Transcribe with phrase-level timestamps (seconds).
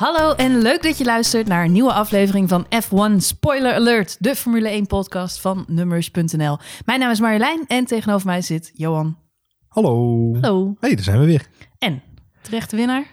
[0.00, 4.34] Hallo en leuk dat je luistert naar een nieuwe aflevering van F1 Spoiler Alert, de
[4.34, 6.58] Formule 1 podcast van Nummers.nl.
[6.84, 9.18] Mijn naam is Marjolein en tegenover mij zit Johan.
[9.68, 10.32] Hallo.
[10.40, 10.76] Hallo.
[10.80, 11.46] Hey, daar zijn we weer.
[11.78, 12.02] En,
[12.42, 13.04] terechte winnaar?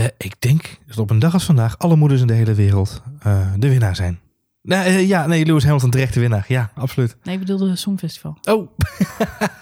[0.00, 3.02] Uh, ik denk dat op een dag als vandaag alle moeders in de hele wereld
[3.26, 4.20] uh, de winnaar zijn.
[4.62, 6.44] Nou, uh, ja, nee, Lewis Hamilton terecht de winnaar.
[6.48, 7.16] Ja, absoluut.
[7.22, 8.38] Nee, ik bedoelde het Songfestival.
[8.42, 8.70] Oh.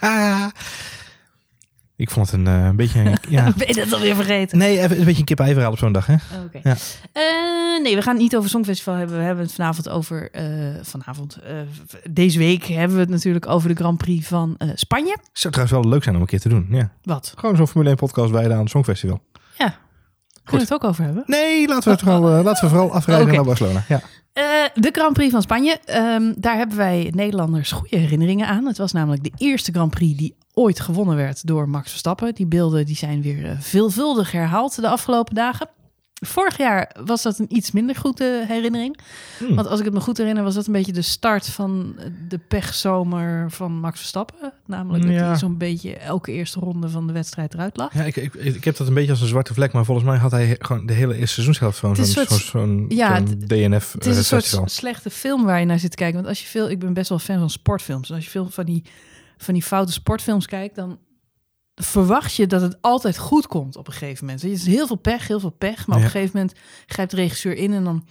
[1.99, 2.99] ik vond het een, een beetje...
[2.99, 3.53] Een, ja.
[3.57, 4.57] ben je dat alweer vergeten?
[4.57, 6.15] Nee, even een beetje een kip-ei verhaal op zo'n dag, hè?
[6.45, 6.61] Okay.
[6.63, 6.75] Ja.
[7.81, 9.17] nee, we gaan het niet over Songfestival hebben.
[9.17, 10.31] We hebben het vanavond over...
[10.81, 11.39] vanavond,
[12.09, 15.17] deze week hebben we het natuurlijk over de Grand Prix van Spanje.
[15.33, 16.91] Zou trouwens wel leuk zijn om een keer te doen, ja.
[17.03, 17.33] Wat?
[17.37, 19.21] Gewoon zo'n Formule 1 podcast wijden aan het Songfestival.
[19.57, 19.77] Ja.
[20.49, 21.23] Kunnen we het ook over hebben?
[21.25, 23.35] Nee, laten we, het vooral, uh, laten we vooral afrijden okay.
[23.35, 23.85] naar Barcelona.
[23.87, 24.01] Ja.
[24.33, 25.79] Uh, de Grand Prix van Spanje.
[25.95, 28.65] Um, daar hebben wij Nederlanders goede herinneringen aan.
[28.65, 32.35] Het was namelijk de eerste Grand Prix die ooit gewonnen werd door Max Verstappen.
[32.35, 35.69] Die beelden die zijn weer uh, veelvuldig herhaald de afgelopen dagen.
[36.21, 38.97] Vorig jaar was dat een iets minder goede herinnering.
[39.37, 39.55] Hmm.
[39.55, 41.95] Want als ik het me goed herinner, was dat een beetje de start van
[42.27, 44.53] de pechzomer van Max Verstappen.
[44.65, 45.25] Namelijk dat Ja.
[45.27, 47.93] hij zo'n beetje elke eerste ronde van de wedstrijd eruit lag.
[47.93, 50.17] Ja, ik, ik, ik heb dat een beetje als een zwarte vlek, maar volgens mij
[50.17, 54.05] had hij gewoon de hele eerste seizoenshelft gewoon zo'n soort- zo'n ja, zo'n DNF Het
[54.05, 56.15] is een eh, soort slechte film waar je naar zit te kijken.
[56.15, 58.09] Want als je veel, ik ben best wel fan van sportfilms.
[58.09, 58.83] En als je veel van die,
[59.37, 60.97] van die foute sportfilms kijkt, dan
[61.81, 64.41] verwacht je dat het altijd goed komt op een gegeven moment.
[64.43, 65.87] Het is heel veel pech, heel veel pech.
[65.87, 68.05] Maar op een gegeven moment grijpt de regisseur in en dan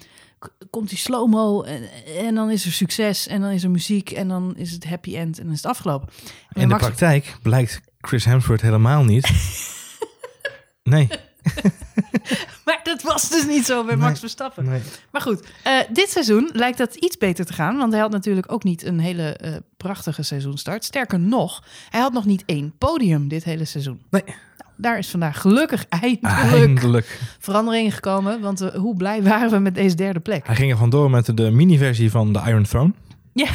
[0.71, 1.83] komt die slow-mo en,
[2.19, 5.17] en dan is er succes en dan is er muziek en dan is het happy
[5.17, 6.09] end en dan is het afgelopen.
[6.09, 9.31] En In de Max- praktijk blijkt Chris Hemsworth helemaal niet.
[10.83, 11.09] nee,
[12.65, 14.05] Maar dat was dus niet zo bij Nee.
[14.05, 14.65] Max Verstappen.
[14.65, 14.81] nee.
[15.13, 17.77] Maar goed, eh, dit seizoen lijkt dat iets beter te gaan.
[17.77, 20.85] Want hij had natuurlijk ook niet een hele eh, prachtige seizoenstart.
[20.85, 24.01] Sterker nog, hij had nog niet één podium dit hele seizoen.
[24.11, 24.23] Nee.
[24.25, 24.37] Nou,
[24.77, 27.21] daar is vandaag gelukkig eindelijk Eindelijk.
[27.39, 28.41] verandering in gekomen.
[28.41, 30.47] Want eh, hoe blij waren we met deze derde plek?
[30.47, 32.93] Hij ging er vandoor met de mini-versie van de Iron Throne.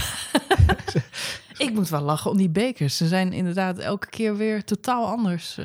[1.57, 2.97] Ik moet wel lachen om die bekers.
[2.97, 5.57] Ze zijn inderdaad elke keer weer totaal anders.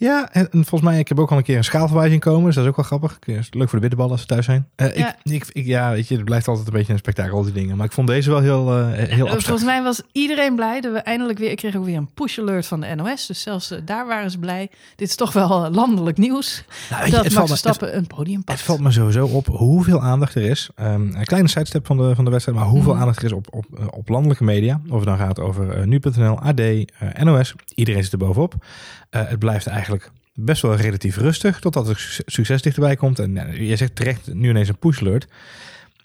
[0.00, 2.18] Ja, en, en volgens mij, ik heb ook al een keer een schaal voorbij zien
[2.18, 2.44] komen.
[2.44, 3.18] Dus dat is ook wel grappig.
[3.26, 4.68] Leuk voor de bitterballen als ze thuis zijn.
[4.76, 5.16] Eh, Ja.
[5.22, 7.52] ik, ik, ik, ja, weet je, het blijft altijd een beetje een spektakel, al die
[7.52, 7.76] dingen.
[7.76, 9.26] Maar ik vond deze wel heel, eh, heel.
[9.26, 11.50] Volgens mij was iedereen blij dat we eindelijk weer...
[11.50, 13.26] Ik kreeg ook weer een push-alert van de NOS.
[13.26, 14.70] Dus zelfs eh, daar waren ze blij.
[14.96, 16.64] Dit is toch wel landelijk nieuws.
[16.90, 18.58] Nou, je, dat het, Max Verstappen een podium pakt.
[18.58, 20.68] het valt me sowieso op hoeveel aandacht er is.
[20.74, 23.00] Ehm, een kleine sidestep van de, van de wedstrijd, maar hoeveel Mhm.
[23.00, 24.80] aandacht er is op, op, op landelijke media.
[24.88, 26.60] Of het dan gaat over nu.nl, AD,
[27.22, 27.54] NOS.
[27.74, 28.54] Iedereen zit er bovenop.
[29.10, 29.87] Het blijft eigenlijk
[30.34, 33.18] best wel relatief rustig totdat er succes, dichterbij komt.
[33.18, 35.26] En eh, je zegt terecht nu ineens een push alert.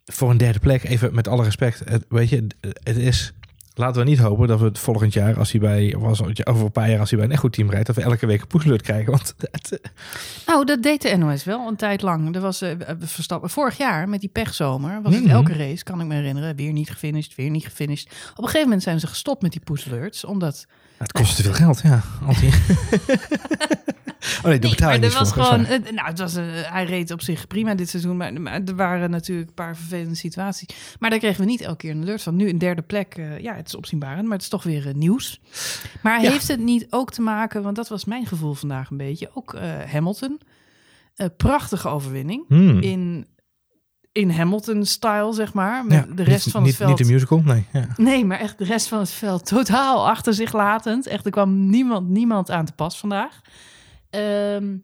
[0.05, 1.81] Voor een derde plek, even met alle respect.
[1.85, 2.47] Het, weet je,
[2.83, 3.33] het is...
[3.75, 6.71] Laten we niet hopen dat we het volgend jaar, als hij bij, of over een
[6.71, 8.61] paar jaar, als hij bij een echt goed team rijdt, dat we elke week een
[8.61, 9.11] alert krijgen.
[9.11, 9.79] Want het,
[10.45, 12.35] Nou, dat deed de NOS wel een tijd lang.
[12.35, 15.01] Er was eh, Verstappen vorig jaar met die pechzomer.
[15.01, 15.33] Was het Mhm.
[15.33, 16.55] elke race, kan ik me herinneren.
[16.55, 18.07] Weer niet gefinished, weer niet gefinished.
[18.31, 20.25] Op een gegeven moment zijn ze gestopt met die push alerts.
[20.25, 20.65] Omdat
[20.97, 22.01] het kost te veel geld, ja.
[22.27, 22.53] Altijd.
[24.37, 25.43] oh nee, je er niet was voor.
[25.43, 28.61] gewoon, eh, nou, het was, eh, hij reed op zich prima dit seizoen, maar, maar
[28.65, 30.67] er waren natuurlijk een paar vervelende situaties.
[30.99, 32.35] Maar daar kregen we niet elke keer een alert van.
[32.35, 35.39] Nu een derde plek, eh, ja, het is opzienbarend, maar het is toch weer nieuws.
[36.01, 36.31] Maar Ja.
[36.31, 39.55] heeft het niet ook te maken, want dat was mijn gevoel vandaag een beetje, ook
[39.91, 40.39] Hamilton.
[41.37, 42.79] Prachtige overwinning Hmm.
[42.81, 43.27] in,
[44.13, 45.85] in Hamilton-style, zeg maar.
[45.85, 46.89] Met Ja, de rest niet, van het niet, veld.
[46.99, 47.65] Niet de musical, nee.
[47.73, 47.87] Ja.
[47.97, 51.07] Nee, maar echt de rest van het veld totaal achter zich latend.
[51.07, 53.41] Echt, er kwam niemand, niemand aan te pas vandaag.
[54.09, 54.75] Ehm,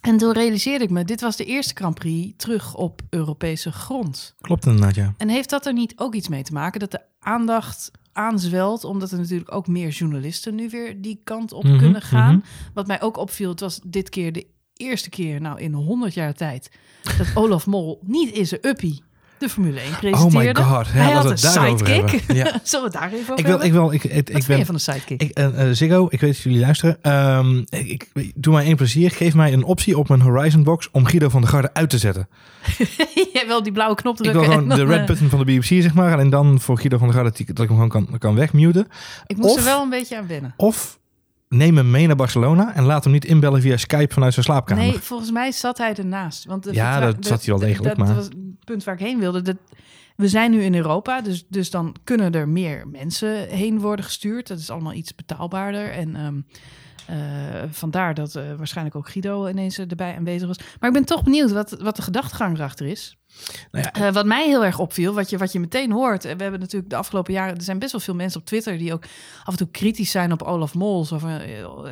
[0.00, 4.34] en toen realiseerde ik me, dit was de eerste Grand Prix terug op Europese grond.
[4.40, 5.14] Klopt inderdaad, ja.
[5.16, 9.10] En heeft dat er niet ook iets mee te maken dat de aandacht aanzwelt, omdat
[9.10, 12.34] er natuurlijk ook meer journalisten nu weer die kant op Mhm, kunnen gaan.
[12.34, 12.44] mhm.
[12.74, 14.46] Wat mij ook opviel, het was dit keer de
[14.80, 16.70] eerste keer, nou in 100 jaar tijd,
[17.18, 19.02] dat Olaf Mol niet in zijn uppie
[19.40, 20.60] de Formule 1 Oh presenteerde.
[20.60, 20.86] my god.
[20.86, 22.22] Ja, Hij had een sidekick.
[22.32, 22.60] Ja.
[22.62, 24.66] Zullen we het daar even over Ik wil, ik wil, ik, ik, ik ben...
[24.66, 25.22] van de sidekick?
[25.22, 26.98] Ik, eh, Ziggo, ik weet dat jullie luisteren.
[27.02, 29.10] Ehm, ik, ik, doe mij één plezier.
[29.10, 31.98] Geef mij een optie op mijn Horizon box om Guido van der Garde uit te
[31.98, 32.28] zetten.
[33.32, 34.40] Jij wil die blauwe knop Ik drukken.
[34.42, 36.18] wil gewoon en de red eh, button van de BBC, zeg maar.
[36.18, 38.86] En dan voor Guido van der Garde dat ik hem gewoon kan, kan wegmuten.
[39.26, 40.54] ik moest er wel een beetje aan wennen.
[40.56, 40.99] Of
[41.54, 44.84] neem hem mee naar Barcelona en laat hem niet inbellen via Skype vanuit zijn slaapkamer.
[44.84, 46.44] Nee, volgens mij zat hij ernaast.
[46.44, 48.94] Want de Ja, dat zat hij wel de- degelijk, Dat maar- was het punt waar
[48.94, 49.42] ik heen wilde.
[49.42, 49.56] Dat,
[50.16, 54.46] we zijn nu in Europa, dus, dus dan kunnen er meer mensen heen worden gestuurd.
[54.48, 55.90] Dat is allemaal iets betaalbaarder.
[55.90, 56.32] En ehm, eh,
[57.70, 60.58] vandaar dat eh, waarschijnlijk ook Guido ineens erbij aanwezig was.
[60.80, 63.14] Maar ik ben toch benieuwd wat, wat de gedachtegang erachter is.
[63.70, 66.24] Nou ja, Eh, wat mij heel erg opviel, wat je, wat je meteen hoort.
[66.24, 67.56] eh, We hebben natuurlijk de afgelopen jaren.
[67.56, 69.02] Er zijn best wel veel mensen op Twitter die ook
[69.44, 71.12] af en toe kritisch zijn op Olaf Mols.
[71.12, 71.30] Of eh,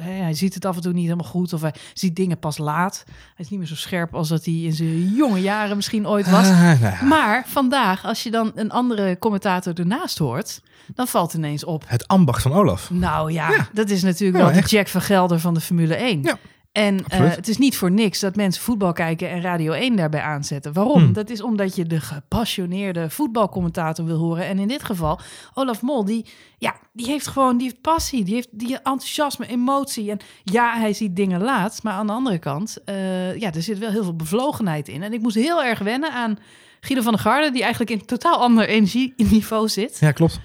[0.00, 1.52] hij ziet het af en toe niet helemaal goed.
[1.52, 3.02] Of hij ziet dingen pas laat.
[3.06, 6.30] Hij is niet meer zo scherp als dat hij in zijn jonge jaren misschien ooit
[6.30, 6.46] was.
[6.48, 7.02] ah, nou ja.
[7.02, 10.60] Maar vandaag, als je dan een andere commentator ernaast hoort,
[10.94, 11.84] dan valt ineens op.
[11.86, 12.90] Het ambacht van Olaf.
[12.90, 13.68] Nou ja, Ja.
[13.72, 14.70] dat is natuurlijk Ja, wel echt.
[14.70, 16.22] de Jack van Gelder van de Formule 1.
[16.22, 16.38] Ja,
[16.72, 20.20] en eh, het is niet voor niks dat mensen voetbal kijken en Radio 1 daarbij
[20.20, 20.72] aanzetten.
[20.72, 21.02] Waarom?
[21.02, 21.12] Hmm.
[21.12, 24.44] Dat is omdat je de gepassioneerde voetbalcommentator wil horen.
[24.46, 25.20] En in dit geval,
[25.54, 26.26] Olaf Mol, die,
[26.58, 30.10] ja, die heeft gewoon die heeft passie, die heeft die enthousiasme, emotie.
[30.10, 33.78] En ja, hij ziet dingen laat, maar aan de andere kant, eh, ja, er zit
[33.78, 35.02] wel heel veel bevlogenheid in.
[35.02, 36.38] En ik moest heel erg wennen aan
[36.80, 39.96] Guido van der Garde, die eigenlijk in totaal ander energieniveau zit.
[40.00, 40.40] Ja, klopt.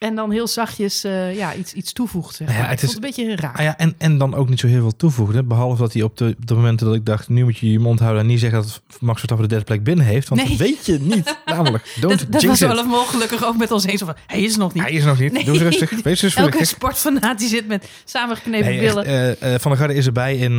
[0.00, 2.34] En dan heel zachtjes eh, ja, iets, iets toevoegt.
[2.34, 3.54] Zeg Nou ja, het is- een beetje raar.
[3.56, 5.42] Ah ja, en, en dan ook niet zo heel veel toevoegde.
[5.42, 7.78] Behalve dat hij op de, op de momenten dat ik dacht, nu moet je je
[7.78, 10.28] mond houden en niet zeggen dat Max Verstappen de derde plek binnen heeft.
[10.28, 10.50] Want Nee.
[10.50, 11.36] dat weet je niet.
[11.46, 12.86] Namelijk, don't dat dat was it.
[12.86, 14.02] Mol gelukkig ook met ons eens.
[14.02, 14.82] Van, hij is nog niet.
[14.82, 15.32] Hij is er nog niet.
[15.32, 15.44] Nee.
[15.44, 16.02] Doe eens rustig.
[16.02, 19.04] Wees Elke sportfanaat die zit met samengeknepen Nee, billen.
[19.04, 20.56] eh, eh, van der Garde is erbij in,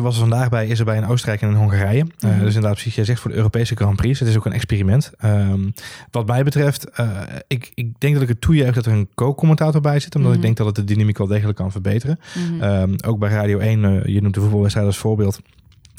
[0.00, 2.04] was er vandaag bij, is erbij in Oostenrijk en in Hongarije.
[2.18, 2.32] Mhm.
[2.38, 4.18] Dus inderdaad, precies, jij zegt voor de Europese Grand Prix.
[4.18, 5.10] Het is ook een experiment.
[5.18, 5.70] Ehm,
[6.10, 6.86] wat mij betreft,
[7.46, 10.40] ik, ik denk dat ik het toejuich dat er een co-commentator bij zit, omdat Mhm.
[10.40, 12.18] ik denk dat het de dynamiek wel degelijk kan verbeteren.
[12.50, 12.62] Mhm.
[12.62, 15.40] Ehm, ook bij Radio 1, eh, je noemt de voetbalwedstrijd als voorbeeld.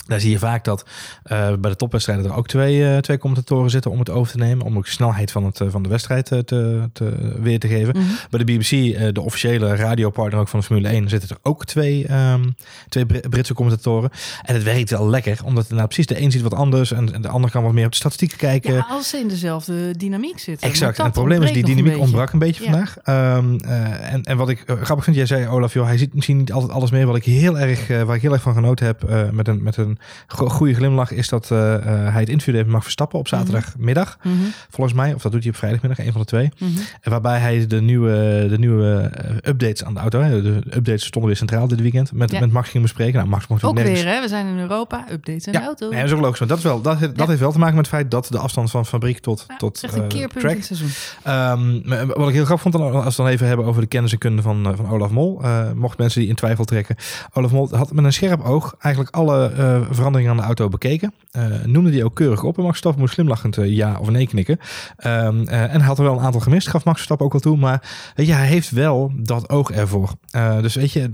[0.10, 0.86] Daar zie je vaak dat
[1.24, 4.38] eh, bij de topwedstrijden er ook twee, eh, twee commentatoren zitten om het over te
[4.38, 4.66] nemen.
[4.66, 7.96] Om ook de snelheid van, het, eh, van de wedstrijd te, te, weer te geven.
[7.98, 8.06] Mhm.
[8.30, 8.70] Bij de BBC,
[9.16, 12.44] de officiële radiopartner ook van de Formule 1, zitten er ook twee, ehm,
[12.90, 14.10] twee Bri- Britse commentatoren.
[14.44, 17.22] En het werkt wel lekker, omdat nou, precies de een ziet wat anders en, en
[17.22, 18.74] de ander kan wat meer op de statistieken kijken.
[18.74, 20.70] Ja, als ze in dezelfde dynamiek zitten.
[20.70, 20.98] Exact.
[20.98, 22.70] En het probleem is, die dynamiek een ontbrak een beetje Ja.
[22.70, 22.98] vandaag.
[23.04, 26.38] Ehm, eh, en, en wat ik grappig vind, jij zei, Olaf, joh, hij ziet misschien
[26.38, 27.06] niet altijd alles meer.
[27.06, 29.99] Wat ik heel erg, waar ik heel erg van genoten heb, met een, met een
[30.28, 33.28] go- goede glimlach, is dat eh, eh, hij het interview deed met Max Verstappen op
[33.28, 34.18] zaterdagmiddag.
[34.22, 34.38] beetje.
[34.38, 36.50] Mhm, Volgens mij, of dat doet hij op vrijdagmiddag, een van de twee.
[36.60, 36.72] mhm.
[37.02, 41.06] En Waarbij hij de nieuwe, de nieuwe eh, updates aan de auto, hè, de updates
[41.06, 42.40] stonden weer centraal dit weekend, met, Ja.
[42.40, 43.14] met Max ging bespreken.
[43.16, 44.22] Nou, Max mocht Ook nergens weer, hè?
[44.22, 45.06] We zijn in Europa.
[45.12, 45.90] Updates ja, de auto.
[45.90, 46.40] nee, dat is ook logisch.
[46.40, 47.26] Maar dat, is wel, dat, dat Ja.
[47.28, 49.84] heeft wel te maken met het feit dat de afstand van fabriek tot, Ja, tot
[49.84, 50.90] echt een keerpunt in track het seizoen.
[51.24, 54.12] Ehm, wat ik heel grappig vond, dan, als we dan even hebben over de kennis
[54.12, 55.42] en kunde van, van Olaf Mol.
[55.44, 56.96] eh, mocht mensen die in twijfel trekken.
[57.34, 59.52] Olaf Mol had met een scherp oog eigenlijk alle
[59.92, 61.14] veranderingen aan de auto bekeken.
[61.32, 62.58] Eh, noemde die ook keurig op.
[62.58, 64.60] En Max Verstappen moest glimlachend eh, ja of nee knikken.
[64.96, 67.58] Eh, en hij had er wel een aantal gemist, gaf Max Verstappen ook wel toe.
[67.58, 70.14] Maar je, hij heeft wel dat oog ervoor.
[70.62, 71.10] Dus weet je,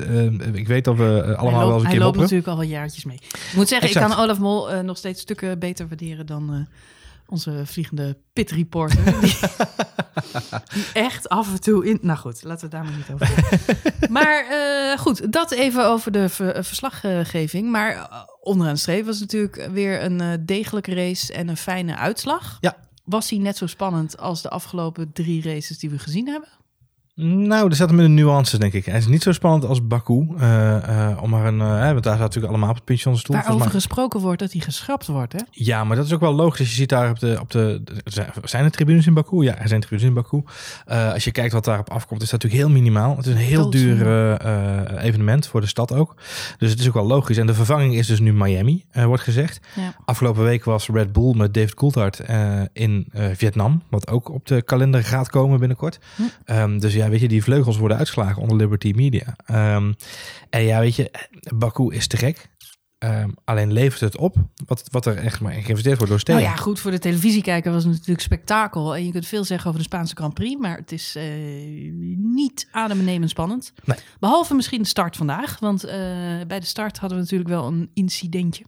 [0.54, 2.22] ik weet dat we allemaal hij loopt, wel eens een hij keer loopt mopperen.
[2.22, 3.16] natuurlijk al wel jaartjes mee.
[3.16, 6.68] Ik moet zeggen, ik kan Olaf Mol nog steeds stukken beter waarderen dan
[7.28, 9.04] onze vliegende pit reporter.
[9.22, 9.38] die,
[10.74, 12.00] die echt af en toe in...
[12.02, 13.34] Nou goed, laten we daar maar niet over.
[14.10, 14.46] Maar
[14.98, 17.72] goed, dat even over de ver- verslaggeving.
[17.72, 18.10] Maar
[18.46, 22.58] onderaan de streep was natuurlijk weer een eh, degelijke race en een fijne uitslag.
[22.62, 22.78] Ja.
[23.04, 26.50] Was hij net zo spannend als de afgelopen drie races die we gezien hebben?
[27.18, 28.86] Nou, er zat hem in de nuances, denk ik.
[28.86, 30.28] Hij is niet zo spannend als Baku.
[30.38, 33.36] eh, eh, om maar een, hè, want daar staat natuurlijk allemaal op het de stoel.
[33.36, 35.40] Waarover gesproken wordt dat hij geschrapt wordt, hè?
[35.52, 36.60] Ja, maar dat is ook wel logisch.
[36.60, 37.82] Als je ziet daar op de, op de,
[38.44, 39.44] zijn er tribunes in Baku?
[39.44, 40.44] Ja, er zijn tribunes in Baku.
[40.86, 43.18] Als je kijkt wat daarop afkomt, is dat natuurlijk heel minimaal.
[43.18, 44.42] Het is een heel duur
[44.98, 46.16] evenement voor de stad ook.
[46.58, 47.38] Dus het is ook wel logisch.
[47.38, 49.60] En de vervanging is dus nu Miami, wordt gezegd.
[49.76, 49.96] Ja.
[50.06, 52.22] Afgelopen week was Red Bull met David Coulthard
[52.74, 56.00] in Vietnam, wat ook op de kalender gaat komen binnenkort.
[56.16, 56.22] Hm.
[56.46, 59.36] Ehm, dus ja, weet je, die vleugels worden uitgeslagen onder Liberty Media.
[59.46, 59.94] Ehm,
[60.50, 61.12] en ja, weet je,
[61.56, 62.50] Baku is te gek.
[62.98, 66.44] Ehm, alleen levert het op wat, wat er echt maar geïnvesteerd wordt door Nou sterren.
[66.44, 68.96] ja, goed, voor de televisiekijker was het natuurlijk spektakel.
[68.96, 71.24] En je kunt veel zeggen over de Spaanse Grand Prix, maar het is eh,
[72.18, 73.74] niet adembenemend spannend.
[73.84, 73.98] Nee.
[74.20, 75.98] Behalve misschien de start vandaag, want eh,
[76.48, 78.64] bij de start hadden we natuurlijk wel een incidentje.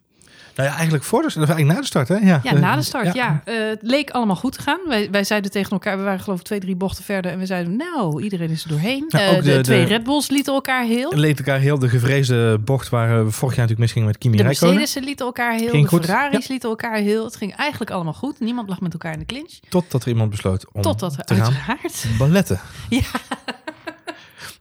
[0.58, 2.16] Nou ja, eigenlijk voor de, eigenlijk na de start, hè?
[2.16, 3.42] Ja, Ja, na de start, ja.
[3.46, 4.80] Eh, het leek allemaal goed te gaan.
[4.88, 7.32] Wij, wij zeiden tegen elkaar, we waren geloof ik twee, drie bochten verder.
[7.32, 9.06] En we zeiden, nou, iedereen is er doorheen.
[9.10, 11.12] Eh, ook de, de- twee de- Red Bulls lieten elkaar heel.
[11.12, 14.38] En leed elkaar heel de gevreesde bocht waar we vorig jaar natuurlijk misging met Kimi
[14.38, 14.76] De Räikkönen.
[14.76, 15.70] Mercedes lieten elkaar heel.
[15.70, 17.24] Ging de goed, Ferraris lieten elkaar heel.
[17.24, 18.40] Het ging eigenlijk allemaal goed.
[18.40, 19.60] Niemand lag met elkaar in de clinch.
[19.70, 21.54] Totdat er iemand besloot om Totdat te gaan
[22.18, 22.60] balletten.
[22.90, 23.02] Ja.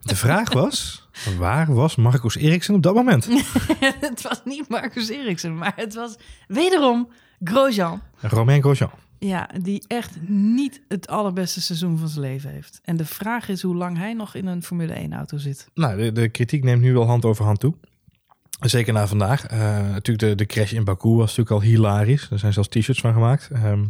[0.03, 1.03] De vraag was,
[1.39, 3.29] waar was Marcus Eriksen op dat moment?
[4.01, 6.17] het was niet Marcus Eriksen, maar het was
[6.49, 7.09] wederom
[7.43, 8.01] Grosjean.
[8.21, 8.91] Romain Grosjean.
[9.19, 12.81] Ja, die echt niet het allerbeste seizoen van zijn leven heeft.
[12.85, 15.69] En de vraag is hoe lang hij nog in een Formule 1 auto zit.
[15.75, 17.75] Nou, de, de kritiek neemt nu wel hand over hand toe.
[18.61, 19.47] Zeker na vandaag.
[19.47, 19.59] Eh,
[19.91, 22.31] natuurlijk, de, de crash in Baku was natuurlijk al hilarisch.
[22.31, 23.49] Er zijn zelfs t-shirts van gemaakt.
[23.53, 23.85] Ehm,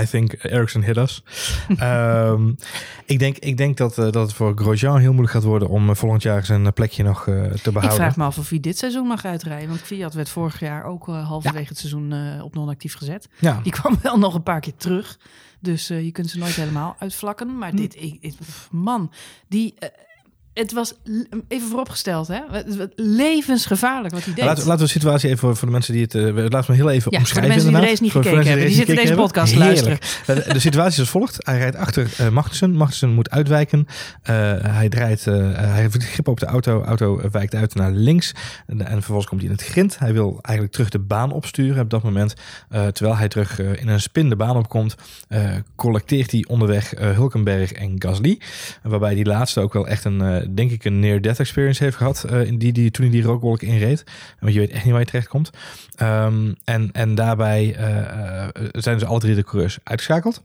[0.00, 1.22] I think Ericsson hit us.
[1.76, 2.52] Ehm,
[3.04, 5.88] ik, denk, ik denk dat, eh, dat het voor Grosjean heel moeilijk gaat worden om
[5.90, 7.92] eh, volgend jaar zijn plekje nog eh, te Ik behouden.
[7.92, 9.68] vraag me af of hij dit seizoen mag uitrijden.
[9.68, 13.28] Want Fiat werd vorig jaar ook eh, halverwege het seizoen eh, op non-actief gezet.
[13.38, 15.18] Ja, Die kwam wel nog een paar keer terug.
[15.60, 17.48] Dus eh, je kunt ze nooit helemaal uitvlakken.
[17.48, 17.58] Hm.
[17.58, 19.12] Maar dit, ik, ik- pff, man,
[19.48, 19.74] die...
[20.54, 20.94] eh, het was
[21.48, 22.38] even vooropgesteld, hè?
[22.96, 24.44] Levensgevaarlijk wat hij deed.
[24.44, 26.14] Laten, laten we de situatie even voor, voor de mensen die het...
[26.14, 28.22] eh, laten we heel even Ja, voor de omschrijven mensen die de race niet Voor-
[28.22, 28.66] voor gekeken hebben.
[28.68, 29.76] Die zitten deze podcast te hebben.
[29.82, 30.44] Heerlijk.
[30.46, 31.36] De, de situatie is als volgt.
[31.46, 32.72] Hij rijdt achter eh Magnussen.
[32.72, 33.86] Magnussen moet uitwijken.
[34.22, 35.26] Eh, hij draait...
[35.26, 36.82] eh, hij heeft het grip op de auto.
[36.82, 38.32] auto eh, wijkt uit naar links.
[38.66, 39.98] En, en vervolgens komt hij in het grind.
[39.98, 42.34] Hij wil eigenlijk terug de baan opsturen op dat moment.
[42.68, 44.94] Eh, terwijl hij terug eh, in een spin de baan opkomt,
[45.28, 48.38] eh, collecteert hij onderweg eh, Hulkenberg en Gasly.
[48.82, 52.24] Waarbij die laatste ook wel echt een, eh, denk ik, een near-death experience heeft gehad.
[52.24, 54.04] eh, in die, die, toen hij die rookwolk inreed.
[54.40, 55.50] Want je weet echt niet waar je terecht komt.
[55.96, 60.42] Ehm, en, en daarbij eh, eh, zijn dus alle drie de coureurs uitgeschakeld.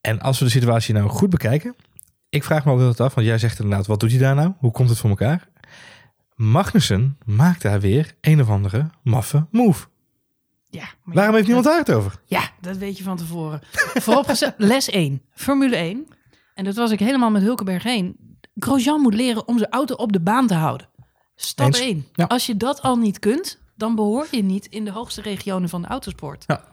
[0.00, 1.74] En als we de situatie nou goed bekijken.
[2.28, 4.52] Ik vraag me altijd af, want jij zegt inderdaad, wat doet hij daar nou?
[4.58, 5.48] Hoe komt het voor elkaar?
[6.34, 9.86] Magnussen maakt daar weer een of andere maffe move.
[10.70, 12.20] Ja, Waarom heeft niemand daar het over?
[12.24, 13.60] Ja, dat weet je van tevoren.
[14.04, 16.06] Vooropgezet, les 1, Formule 1.
[16.54, 18.16] En dat was ik helemaal met Hulkenberg heen.
[18.58, 20.88] Grosjean moet leren om zijn auto op de baan te houden.
[21.36, 21.80] Stap Eens.
[21.80, 22.06] 1.
[22.12, 22.24] Ja.
[22.24, 25.82] Als je dat al niet kunt, dan behoor je niet in de hoogste regionen van
[25.82, 26.44] de autosport.
[26.46, 26.64] Ja.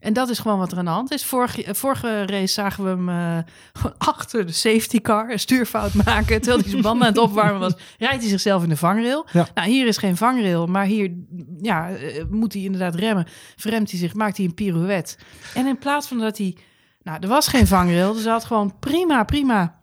[0.00, 1.24] En dat is gewoon wat er aan de hand is.
[1.24, 5.94] Vorige, eh, vorige race zagen we hem eh, gewoon achter de safety car een stuurfout
[5.94, 6.40] maken.
[6.40, 9.26] Terwijl hij zijn banden aan het opwarmen was, rijdt hij zichzelf in de vangrail.
[9.32, 9.48] Ja.
[9.54, 11.12] Nou, hier is geen vangrail, maar hier
[11.60, 13.26] ja, eh, moet hij inderdaad remmen.
[13.56, 15.16] Verremt hij zich, maakt hij een pirouette.
[15.54, 16.56] En in plaats van dat hij...
[17.02, 19.79] Nou, er was geen vangrail, dus hij had gewoon prima, prima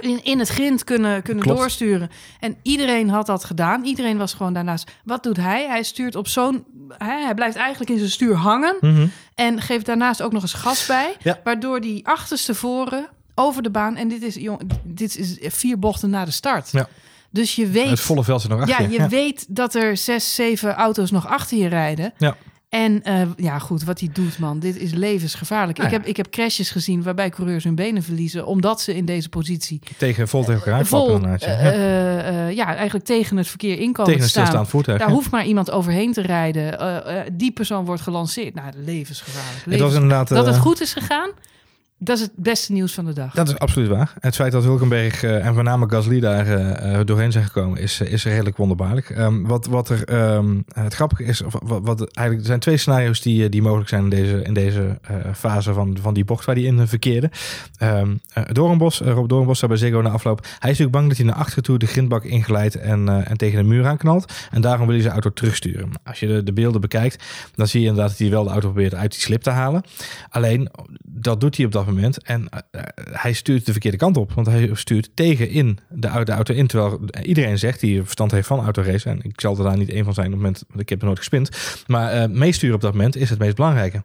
[0.00, 1.58] in, in het grind kunnen, kunnen Klopt.
[1.58, 2.10] doorsturen.
[2.40, 3.84] En iedereen had dat gedaan.
[3.84, 4.90] Iedereen was gewoon daarnaast.
[5.04, 5.66] Wat doet hij?
[5.66, 6.64] Hij stuurt op zo'n...
[6.98, 8.76] Hij, hij blijft eigenlijk in zijn stuur hangen.
[8.80, 9.06] Mhm.
[9.34, 11.16] En geeft daarnaast ook nog eens gas bij.
[11.22, 11.40] Ja.
[11.44, 13.96] Waardoor die achterstevoren over de baan...
[13.96, 16.68] En dit is, jong, dit is vier bochten na de start.
[16.72, 16.88] Ja.
[17.30, 17.90] Dus je weet...
[17.90, 18.80] Het volle veld zit nog achter.
[18.80, 22.12] Ja, je weet dat er zes, zeven auto's nog achter je rijden.
[22.18, 22.36] Ja.
[22.72, 24.58] En eh, ja, goed, wat hij doet, man.
[24.58, 25.78] Dit is levensgevaarlijk.
[25.78, 28.46] Nou ik, heb, ik heb crashes gezien waarbij coureurs hun benen verliezen...
[28.46, 31.20] omdat ze in deze positie Tegen, vol tegen elkaar vol.
[31.20, 32.48] Ja.
[32.48, 34.42] ja, eigenlijk tegen het verkeer inkomen tegen te een staan.
[34.42, 34.98] stilstaand voertuig.
[34.98, 35.14] Daar ja.
[35.14, 36.78] hoeft maar iemand overheen te rijden.
[36.78, 38.54] Eh, eh, die persoon wordt gelanceerd.
[38.54, 39.54] Nou, levensgevaarlijk.
[39.54, 40.28] Het was Levens- inderdaad...
[40.28, 41.30] Dat het goed is gegaan,
[42.04, 43.34] dat is het beste nieuws van de dag.
[43.34, 44.14] Dat is absoluut waar.
[44.20, 48.00] Het feit dat Hulkenberg eh, en name Gasly daar eh, eh, doorheen zijn gekomen, is,
[48.00, 49.10] is redelijk wonderbaarlijk.
[49.10, 53.20] Ehm, wat, wat er ehm, het grappige is, of wat, eigenlijk, er zijn twee scenario's
[53.20, 54.98] die, die mogelijk zijn in deze, in deze
[55.34, 57.30] fase van, van die bocht waar hij in verkeerde.
[57.78, 58.02] Eh,
[58.52, 61.34] Doornbos, Rob Doornbos, zei bij Ziggo na afloop, hij is natuurlijk bang dat hij naar
[61.34, 64.32] achteren toe de grindbak inglijdt en, en tegen de muur aanknalt.
[64.50, 65.90] En daarom wil hij zijn auto terugsturen.
[66.04, 68.70] Als je de, de beelden bekijkt, dan zie je inderdaad dat hij wel de auto
[68.70, 69.82] probeert uit die slip te halen.
[70.28, 70.70] Alleen,
[71.02, 71.91] dat doet hij op dat moment.
[72.00, 72.82] En eh,
[73.12, 74.32] hij stuurt de verkeerde kant op.
[74.32, 76.66] Want hij stuurt tegen in de, de auto in.
[76.66, 79.08] Terwijl iedereen zegt die verstand heeft van autorace.
[79.08, 80.64] En ik zal er daar niet één van zijn op het moment.
[80.68, 81.50] Want ik heb er nooit gespind.
[81.86, 84.02] Maar eh, meesturen op dat moment is het meest belangrijke.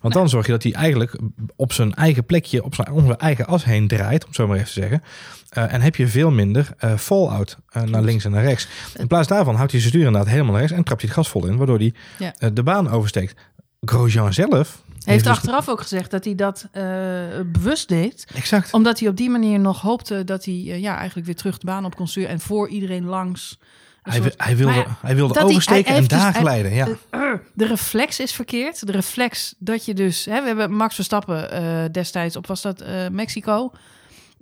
[0.00, 1.18] Want dan zorg je dat hij eigenlijk
[1.56, 4.22] op zijn eigen plekje, op zijn, om zijn eigen as heen draait.
[4.22, 5.02] Om het zo maar even te zeggen.
[5.50, 8.68] Eh, en heb je veel minder eh fallout eh, naar links en naar rechts.
[8.96, 10.76] In plaats daarvan houdt hij zijn stuur inderdaad helemaal naar rechts.
[10.76, 11.56] En trapt hij het gas vol in.
[11.56, 12.34] Waardoor hij Ja.
[12.38, 13.34] eh, de baan oversteekt.
[13.80, 14.82] Grosjean zelf...
[15.10, 16.82] Hij heeft dus- achteraf ook gezegd dat hij dat eh,
[17.46, 18.26] bewust deed.
[18.34, 18.72] Exact.
[18.72, 21.66] Omdat hij op die manier nog hoopte dat hij eh, ja, eigenlijk weer terug de
[21.66, 22.30] baan op kon sturen.
[22.30, 23.58] En voor iedereen langs.
[24.02, 26.74] Hij, soort- hij wilde, ja, hij wilde oversteken hij en dus- daar glijden.
[26.74, 26.88] Ja.
[27.54, 28.86] De reflex is verkeerd.
[28.86, 30.24] De reflex dat je dus...
[30.24, 33.72] Hè, we hebben Max Verstappen eh, destijds op, was dat Mexico...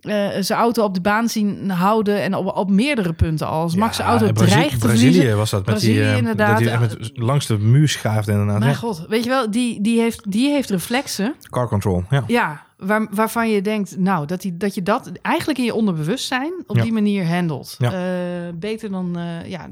[0.00, 3.62] eh, zijn auto op de baan zien houden en op, op meerdere punten al.
[3.62, 5.36] Als Max zijn auto dreigt te Brazilië verliezen...
[5.36, 6.58] was dat met Brazilië die, eh, inderdaad.
[6.58, 8.58] Dat hij met, langs de muur schaafde inderdaad.
[8.58, 8.76] Mijn Ja.
[8.76, 11.34] god, weet je wel, die, die, heeft, die heeft reflexen.
[11.50, 12.04] Car control.
[12.10, 12.24] Ja.
[12.26, 16.52] Ja, waar, waarvan je denkt, nou, dat, die, dat je dat eigenlijk in je onderbewustzijn
[16.66, 16.82] op Ja.
[16.82, 17.74] die manier handelt.
[17.78, 17.92] Ja.
[17.92, 19.68] Eh, beter dan, eh, ja,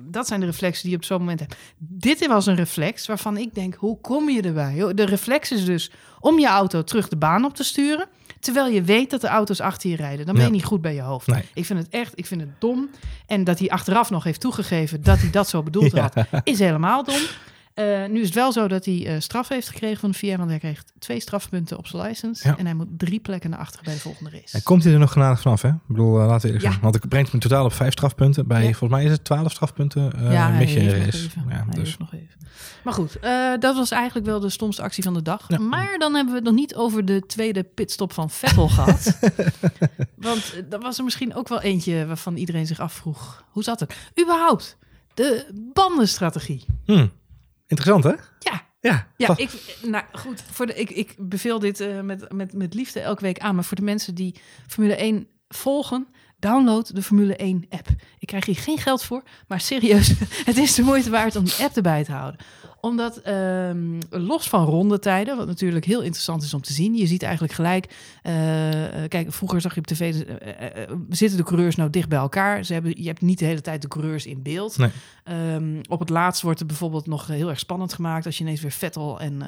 [0.00, 1.56] dat, zijn de reflexen die je op zo'n moment hebt.
[1.78, 4.94] Dit was een reflex waarvan ik denk, hoe kom je erbij?
[4.94, 8.06] De reflex is dus om je auto terug de baan op te sturen.
[8.40, 10.26] Terwijl je weet dat de auto's achter je rijden.
[10.26, 10.54] Dan ben je Ja.
[10.54, 11.26] niet goed bij je hoofd.
[11.26, 11.42] Nee.
[11.54, 12.90] Ik vind het echt, ik vind het dom.
[13.26, 16.10] En dat hij achteraf nog heeft toegegeven dat hij dat zo bedoeld Ja.
[16.14, 17.20] had, is helemaal dom.
[17.78, 20.36] Eh, nu is het wel zo dat hij eh, straf heeft gekregen van de VM,
[20.36, 22.48] want hij kreeg twee strafpunten op zijn license.
[22.48, 22.56] Ja.
[22.56, 24.56] En hij moet drie plekken naar achteren bij de volgende race.
[24.56, 25.68] En komt hij er nog genadig vanaf, hè?
[25.68, 26.70] Ik bedoel, eh, laten we eerlijk Ja.
[26.70, 26.82] zijn.
[26.82, 28.46] Want ik brengt hem totaal op vijf strafpunten.
[28.46, 28.64] Bij, Ja.
[28.68, 30.12] volgens mij is het twaalf strafpunten.
[30.30, 31.28] ja, mis je race.
[31.48, 31.96] Ja, dus.
[31.98, 32.26] nog even.
[32.84, 33.18] Maar goed,
[33.60, 35.48] dat was eigenlijk wel de stomste actie van de dag.
[35.58, 39.18] Maar dan hebben we het nog niet over de tweede pitstop van Vettel gehad.
[40.16, 43.44] Want dat was er misschien ook wel eentje waarvan iedereen zich afvroeg.
[43.50, 43.94] Hoe zat het?
[44.22, 44.76] Überhaupt,
[45.14, 46.64] de bandenstrategie.
[46.84, 47.06] Hm.
[47.68, 48.12] Interessant, hè?
[48.38, 49.50] Ja, Ja, Ja, ik,
[49.82, 53.38] nou goed, voor de, ik, ik beveel dit eh, met, met, met liefde elke week
[53.38, 53.54] aan.
[53.54, 54.34] Maar voor de mensen die
[54.66, 56.06] Formule 1 volgen,
[56.38, 57.88] download de Formule 1 app.
[58.18, 60.12] Ik krijg hier geen geld voor, maar serieus,
[60.50, 62.40] het is de moeite waard om die app erbij te houden.
[62.80, 66.96] Omdat, ehm, los van rondetijden, wat natuurlijk heel interessant is om te zien.
[66.96, 68.32] Je ziet eigenlijk gelijk, eh,
[69.08, 72.64] kijk, vroeger zag je op tv, eh, eh, zitten de coureurs nou dicht bij elkaar.
[72.64, 74.78] Ze hebben, je hebt niet de hele tijd de coureurs in beeld.
[74.78, 74.90] Nee.
[75.24, 78.60] Ehm, op het laatst wordt het bijvoorbeeld nog heel erg spannend gemaakt als je ineens
[78.60, 79.42] weer Vettel en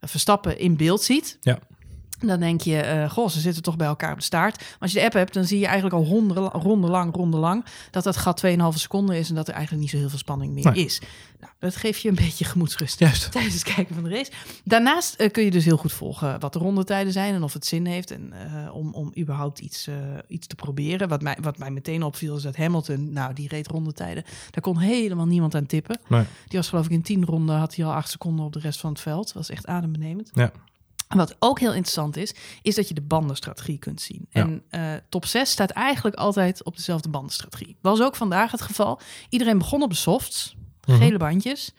[0.00, 1.38] Verstappen in beeld ziet.
[1.40, 1.58] Ja.
[2.26, 4.56] Dan denk je, eh, goh, ze zitten toch bij elkaar op de staart.
[4.58, 7.36] Maar als je de app hebt, dan zie je eigenlijk al ronde, ronde lang, ronde
[7.36, 7.64] lang...
[7.90, 10.52] dat dat gat 2,5 seconden is en dat er eigenlijk niet zo heel veel spanning
[10.52, 10.84] meer Nee.
[10.84, 11.00] is.
[11.40, 13.32] Nou, dat geeft je een beetje gemoedsrust Juist.
[13.32, 14.30] tijdens het kijken van de race.
[14.64, 17.66] Daarnaast eh, kun je dus heel goed volgen wat de rondetijden zijn en of het
[17.66, 19.88] zin heeft en, eh, om, om überhaupt iets,
[20.28, 21.08] iets te proberen.
[21.08, 24.78] Wat mij, wat mij meteen opviel is dat Hamilton, nou die reed rondetijden, daar kon
[24.78, 25.98] helemaal niemand aan tippen.
[26.08, 26.24] Nee.
[26.48, 28.80] Die was geloof ik in tien ronden, had hij al acht seconden op de rest
[28.80, 29.24] van het veld.
[29.24, 30.30] Dat was echt adembenemend.
[30.34, 30.52] Ja.
[31.16, 34.26] Wat ook heel interessant is, is dat je de bandenstrategie kunt zien.
[34.30, 34.40] Ja.
[34.42, 37.76] En eh, top 6 staat eigenlijk altijd op dezelfde bandenstrategie.
[37.80, 39.00] Was ook vandaag het geval.
[39.28, 40.56] Iedereen begon op de softs,
[40.86, 40.98] Mhm.
[40.98, 41.72] gele bandjes.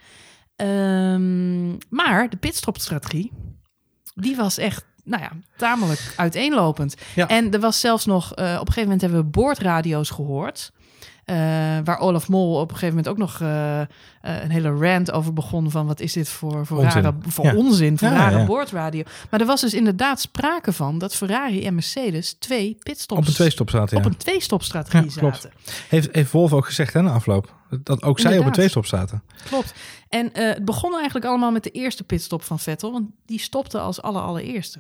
[0.56, 3.32] Ehm, maar de pitstopstrategie,
[4.16, 6.96] die was echt, nou ja, tamelijk uiteenlopend.
[7.16, 7.28] Ja.
[7.28, 10.72] En er was zelfs nog, eh, op een gegeven moment hebben we boordradio's gehoord.
[11.26, 11.36] Eh,
[11.84, 13.88] waar Olaf Mol op een gegeven moment ook nog eh, eh,
[14.22, 17.02] een hele rant over begon van wat is dit voor, voor, Onzin.
[17.02, 17.56] rare, voor Ja.
[17.56, 18.46] onzin, voor Ja, rare ja.
[18.46, 19.04] boordradio.
[19.30, 23.34] Maar er was dus inderdaad sprake van dat Ferrari en Mercedes twee pitstops Op een
[23.34, 24.04] tweestop zaten, ja.
[24.06, 25.52] op een tweestopstrategie zaten.
[25.90, 27.54] Heeft, heeft Volvo ook gezegd hè, na afloop.
[27.84, 28.54] Dat ook zij op een Inderdaad.
[28.54, 29.24] tweestop zaten.
[29.46, 29.74] Klopt.
[30.10, 33.80] En eh, het begon eigenlijk allemaal met de eerste pitstop van Vettel, want die stopte
[33.80, 34.80] als aller allereerste.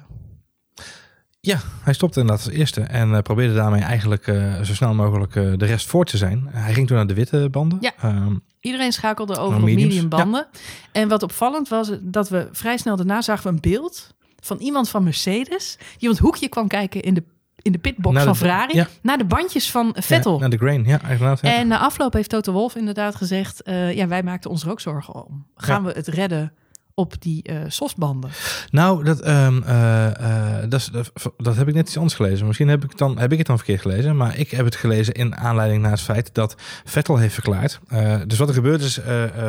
[1.46, 2.82] Ja, hij stopte inderdaad als eerste.
[2.82, 6.48] En eh, probeerde daarmee eigenlijk eh, zo snel mogelijk eh, de rest voor te zijn.
[6.52, 7.78] Hij ging toen naar de witte banden.
[7.82, 7.92] Ja.
[8.02, 10.48] Ehm, Iedereen schakelde over op medium banden.
[10.92, 14.90] En wat opvallend was, dat we vrij snel daarna zagen we een beeld van iemand
[14.90, 17.24] van Mercedes, die op het hoekje kwam kijken in de,
[17.62, 18.88] in de pitbox de- van Ferrari, ja.
[19.02, 20.34] naar de bandjes van Vettel.
[20.34, 21.42] Ja, naar de grain, ja, inderdaad.
[21.42, 23.62] En na afloop heeft Toto Wolf inderdaad gezegd,
[23.94, 25.46] ja, wij maakten ons er ook zorgen om.
[25.56, 26.54] Gaan we het redden
[26.96, 28.30] op die eh softbanden?
[28.72, 30.92] Nou, dat, ehm, eh, eh, dat,
[31.38, 32.48] dat, heb ik net iets anders gelezen.
[32.48, 34.18] Misschien heb ik, het dan, heb ik het dan verkeerd gelezen.
[34.18, 37.80] Maar ik heb het gelezen in aanleiding naar het feit dat Vettel heeft verklaard.
[38.28, 39.00] dus wat er gebeurt is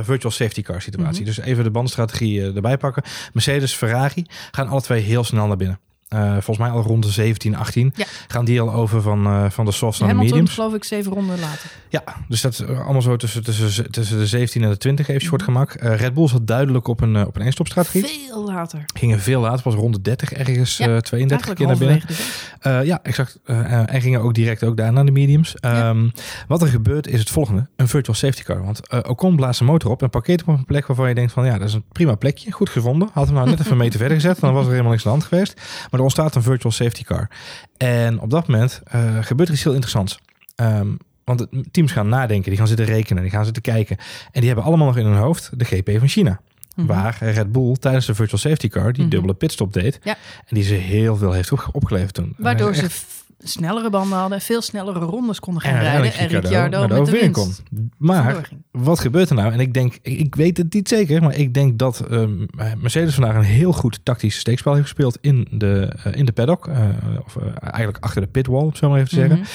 [0.02, 1.24] virtual safety car situatie.
[1.24, 1.24] Mhm.
[1.24, 3.02] Dus even de bandstrategie erbij pakken.
[3.32, 5.80] Mercedes, Ferrari gaan alle twee heel snel naar binnen.
[6.08, 8.04] Eh, volgens mij al rond de 17, 18 Ja.
[8.28, 10.52] gaan die al over van, eh, van de softs naar de mediums.
[10.54, 11.70] geloof ik, zeven ronden later.
[11.88, 15.28] Ja, dus dat is allemaal zo tussen, tussen, tussen de 17 en de 20 even
[15.28, 15.46] voor Mhm.
[15.46, 15.72] gemak.
[15.74, 18.06] Eh, Red Bull zat duidelijk op een, eh, op een eenstopstrategie.
[18.28, 18.82] Veel later.
[18.94, 22.18] Gingen veel later, pas rond de 30 ergens, Ja, eh 32 Eigenlijk keer naar binnen.
[22.60, 23.38] Eh, ja, exact.
[23.44, 25.54] Eh, eh, en gingen ook direct ook daar naar de mediums.
[25.54, 25.88] Ja.
[25.88, 26.08] Ehm,
[26.48, 27.66] Wat er gebeurt is het volgende.
[27.76, 28.64] Een virtual safety car.
[28.64, 31.32] Want eh Ocon blaast zijn motor op en parkeert op een plek waarvan je denkt
[31.32, 32.52] van ja, dat is een prima plekje.
[32.52, 33.08] Goed gevonden.
[33.12, 34.40] Had hem nou net even een meter verder gezet.
[34.40, 35.54] Dan was er helemaal niks aan de hand geweest.
[35.90, 37.30] Maar er ontstaat een virtual safety car.
[37.76, 40.18] En op dat moment eh, gebeurt er iets heel interessants.
[40.56, 40.88] Ehm,
[41.24, 43.96] want de teams gaan nadenken, die gaan zitten rekenen, die gaan zitten kijken.
[44.32, 46.40] En die hebben allemaal nog in hun hoofd de GP van China.
[46.74, 46.86] Mhm.
[46.86, 49.10] Waar Red Bull tijdens de virtual safety car die Mhm.
[49.10, 49.98] dubbele pitstop deed.
[50.02, 50.16] Ja.
[50.36, 52.34] En die ze heel veel heeft op- opgeleverd toen.
[52.36, 53.04] Waardoor Eh, ze echt-
[53.38, 56.12] snellere banden hadden, veel snellere rondes konden gaan en rijden.
[56.14, 57.32] En Ricciardo de met de winst.
[57.70, 57.90] kon.
[57.98, 59.52] Maar wat gebeurt er nou?
[59.52, 62.46] En ik denk, ik, weet het niet zeker, maar ik denk dat ehm,
[62.78, 66.66] Mercedes vandaag een heel goed tactisch steekspel heeft gespeeld in de, eh, in de paddock.
[66.66, 66.88] eh,
[67.24, 69.38] of eh, eigenlijk achter de pitwall, zo maar even te zeggen.
[69.38, 69.46] Mhm.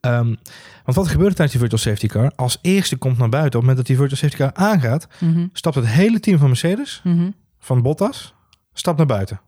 [0.00, 0.34] Ehm,
[0.84, 2.32] want wat gebeurt er tijdens die virtual safety car?
[2.36, 5.46] Als eerste komt naar buiten, op het moment dat die virtual safety car aangaat, Mhm.
[5.52, 7.30] stapt het hele team van Mercedes, Mhm.
[7.58, 8.34] van Bottas,
[8.72, 9.40] stapt naar buiten.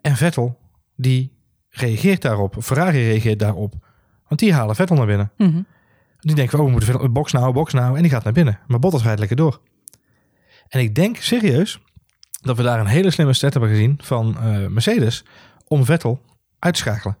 [0.00, 0.58] En Vettel,
[0.96, 1.30] die
[1.72, 2.56] reageert daarop.
[2.58, 3.74] Ferrari reageert daarop.
[4.28, 5.32] Want die halen Vettel naar binnen.
[5.36, 5.62] Mhm.
[6.20, 7.96] Die denken, oh, we moeten Vettel, box nou, box nou.
[7.96, 8.58] En die gaat naar binnen.
[8.66, 9.60] Maar Bottas rijdt lekker door.
[10.68, 11.80] En ik denk serieus
[12.30, 15.24] dat we daar een hele slimme set hebben gezien van eh, Mercedes
[15.66, 16.20] om Vettel
[16.58, 17.16] uit te schakelen.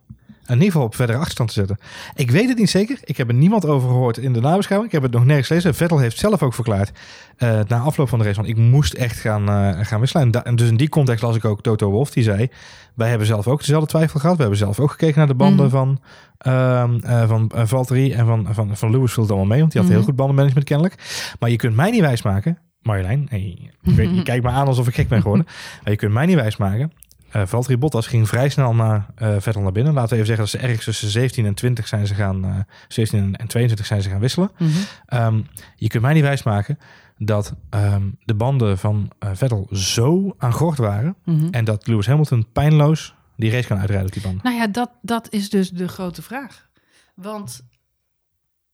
[0.46, 1.78] In ieder geval op verdere achterstand te zetten.
[2.14, 2.98] Ik weet het niet zeker.
[3.04, 4.92] Ik heb er niemand over gehoord in de nabeschouwing.
[4.92, 5.74] Ik heb het nog nergens gelezen.
[5.74, 6.92] Vettel heeft zelf ook verklaard
[7.36, 8.36] eh, na afloop van de race.
[8.36, 10.24] Want ik moest echt gaan, eh, gaan wisselen.
[10.24, 12.10] En, da- en dus in die context las ik ook Toto Wolff.
[12.12, 12.48] Die zei,
[12.94, 14.34] wij hebben zelf ook dezelfde twijfel gehad.
[14.36, 15.74] We hebben zelf ook gekeken naar de banden Mhm.
[15.74, 16.00] van,
[16.38, 19.60] ehm, eh, van Valtteri en van, van, van Lewis viel het allemaal mee.
[19.60, 19.98] Want die had Mhm.
[19.98, 20.94] heel goed bandenmanagement kennelijk.
[21.38, 22.58] Maar je kunt mij niet wijsmaken.
[22.82, 25.46] Marjolein, hey, je kijkt me aan alsof ik gek ben geworden.
[25.82, 26.92] maar je kunt mij niet wijsmaken.
[27.36, 29.92] Uh, Valtteri Bottas ging vrij snel naar eh, Vettel naar binnen.
[29.92, 32.58] Laten we even zeggen dat ze ergens tussen 17 en 20 zijn ze gaan, eh
[32.88, 34.50] 17 en 22 zijn ze gaan wisselen.
[34.58, 34.70] Mhm.
[35.06, 35.40] Ehm,
[35.76, 36.78] je kunt mij niet wijsmaken
[37.18, 41.16] dat ehm, de banden van Vettel zo aan gort waren.
[41.24, 41.48] Mhm.
[41.50, 44.40] En dat Lewis Hamilton pijnloos die race kan uitrijden op die banden.
[44.44, 46.68] Nou ja, dat, dat is dus de grote vraag.
[47.14, 47.64] Want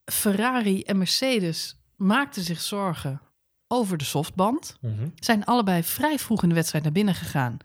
[0.04, 3.20] Ferrari en Mercedes maakten zich zorgen
[3.68, 4.78] over de softband.
[5.14, 7.56] Zijn allebei vrij vroeg in de wedstrijd naar binnen gegaan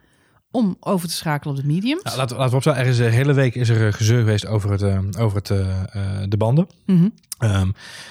[0.54, 2.04] om over te schakelen op de mediums.
[2.04, 2.76] Nou, laten, laten we opstaan.
[2.76, 5.50] Er is de hele week is er eh, gezeur geweest over, het, eh, over het,
[5.50, 5.60] eh,
[5.94, 6.68] eh, de banden.
[7.38, 7.70] Ehm,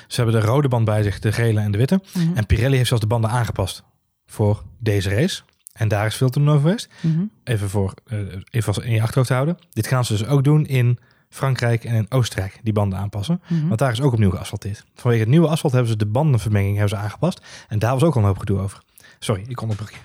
[0.09, 2.00] ze hebben de rode band bij zich, de gele en de witte.
[2.14, 3.83] mhm, En Pirelli heeft zelfs de banden aangepast
[4.26, 5.42] voor deze race.
[5.72, 6.88] En daar is veel te doen over geweest.
[7.00, 7.22] mhm.
[7.44, 8.18] Even voor eh,
[8.50, 9.59] even als in je achterhoofd te houden.
[9.70, 13.40] Dit gaan ze dus ook doen in Frankrijk en in Oostenrijk, die banden aanpassen.
[13.48, 13.66] Mhm.
[13.66, 14.85] Want daar is ook opnieuw geasfalteerd.
[14.94, 17.40] Vanwege het nieuwe asfalt hebben ze de bandenvermenging hebben ze aangepast.
[17.68, 18.81] En daar was ook al een hoop gedoe over.
[19.18, 20.00] Sorry, ik onderbreek.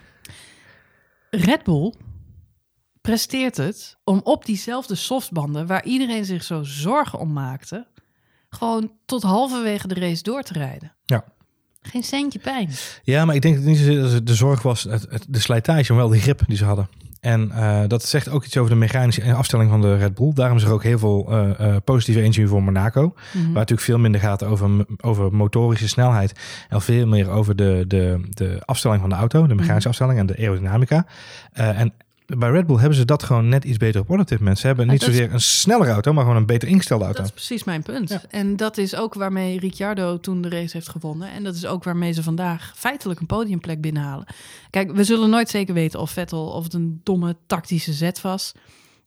[1.30, 1.94] Red Bull
[3.08, 7.88] presteert het om op diezelfde softbanden, waar iedereen zich zo zorgen om maakte,
[8.50, 10.94] gewoon tot halverwege de race door te rijden.
[11.06, 11.24] Ja.
[11.82, 12.70] Geen centje pijn.
[13.04, 15.26] Ja, maar ik denk dat het niet zozeer dat het de zorg was, het, het-
[15.30, 16.90] de slijtage, maar wel de grip die ze hadden.
[17.20, 20.34] En eh, dat zegt ook iets over de mechanische afstelling van de Red Bull.
[20.34, 23.02] Daarom is er ook heel veel eh, eh, positieve energie voor Monaco.
[23.34, 23.44] Mhm.
[23.44, 26.40] Waar natuurlijk veel minder gaat over, over motorische snelheid.
[26.70, 29.48] En veel meer over de, de, de afstelling van de auto.
[29.48, 29.88] De mechanische Mhm.
[29.88, 31.06] afstelling en de aerodynamica.
[31.54, 31.94] En
[32.38, 34.60] bij Red Bull hebben ze dat gewoon net iets beter op orde op dit moment.
[34.60, 37.18] Ze hebben niet zozeer een snellere auto, maar gewoon een beter ingestelde auto.
[37.20, 38.10] Dat is precies mijn punt.
[38.10, 38.22] Ja.
[38.30, 41.32] En dat is ook waarmee Ricciardo toen de race heeft gewonnen.
[41.32, 44.26] En dat is ook waarmee ze vandaag feitelijk een podiumplek binnenhalen.
[44.70, 48.52] Kijk, we zullen nooit zeker weten of Vettel of het een domme tactische zet was.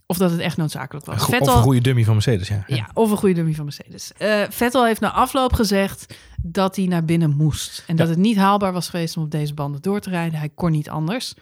[0.07, 1.19] Of dat het echt noodzakelijk was.
[1.23, 2.65] Go- Vettel, Of een goede dummy van Mercedes, ja.
[2.67, 4.13] Ja, of een goede dummy van Mercedes.
[4.19, 7.85] Eh, Vettel heeft na afloop gezegd dat hij naar binnen moest.
[7.87, 10.39] En dat het niet haalbaar was geweest om op deze banden door te rijden.
[10.39, 11.35] Hij kon niet anders.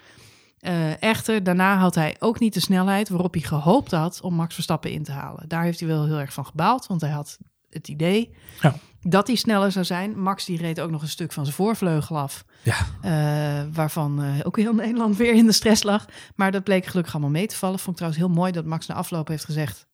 [0.59, 4.55] Eh, echter, daarna had hij ook niet de snelheid waarop hij gehoopt had om Max
[4.55, 5.49] Verstappen in te halen.
[5.49, 7.39] Daar heeft hij wel heel erg van gebaald, want hij had
[7.71, 8.75] het idee Ja.
[9.01, 10.21] dat hij sneller zou zijn.
[10.21, 12.45] Max die reed ook nog een stuk van zijn voorvleugel af.
[12.63, 12.77] Ja.
[13.01, 16.05] Eh, waarvan eh, ook heel Nederland weer in de stress lag.
[16.37, 17.79] Maar dat bleek gelukkig allemaal mee te vallen.
[17.79, 19.87] Vond ik trouwens heel mooi dat Max na afloop heeft gezegd...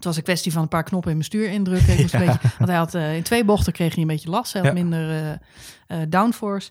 [0.00, 1.92] Het was een kwestie van een paar knoppen in mijn stuur indrukken.
[1.92, 2.32] Ik moest een Ja.
[2.32, 4.52] beetje, want hij had eh, in twee bochten kreeg hij een beetje last.
[4.52, 4.76] Hij had Ja.
[4.82, 5.30] minder eh,
[6.02, 6.70] eh, downforce.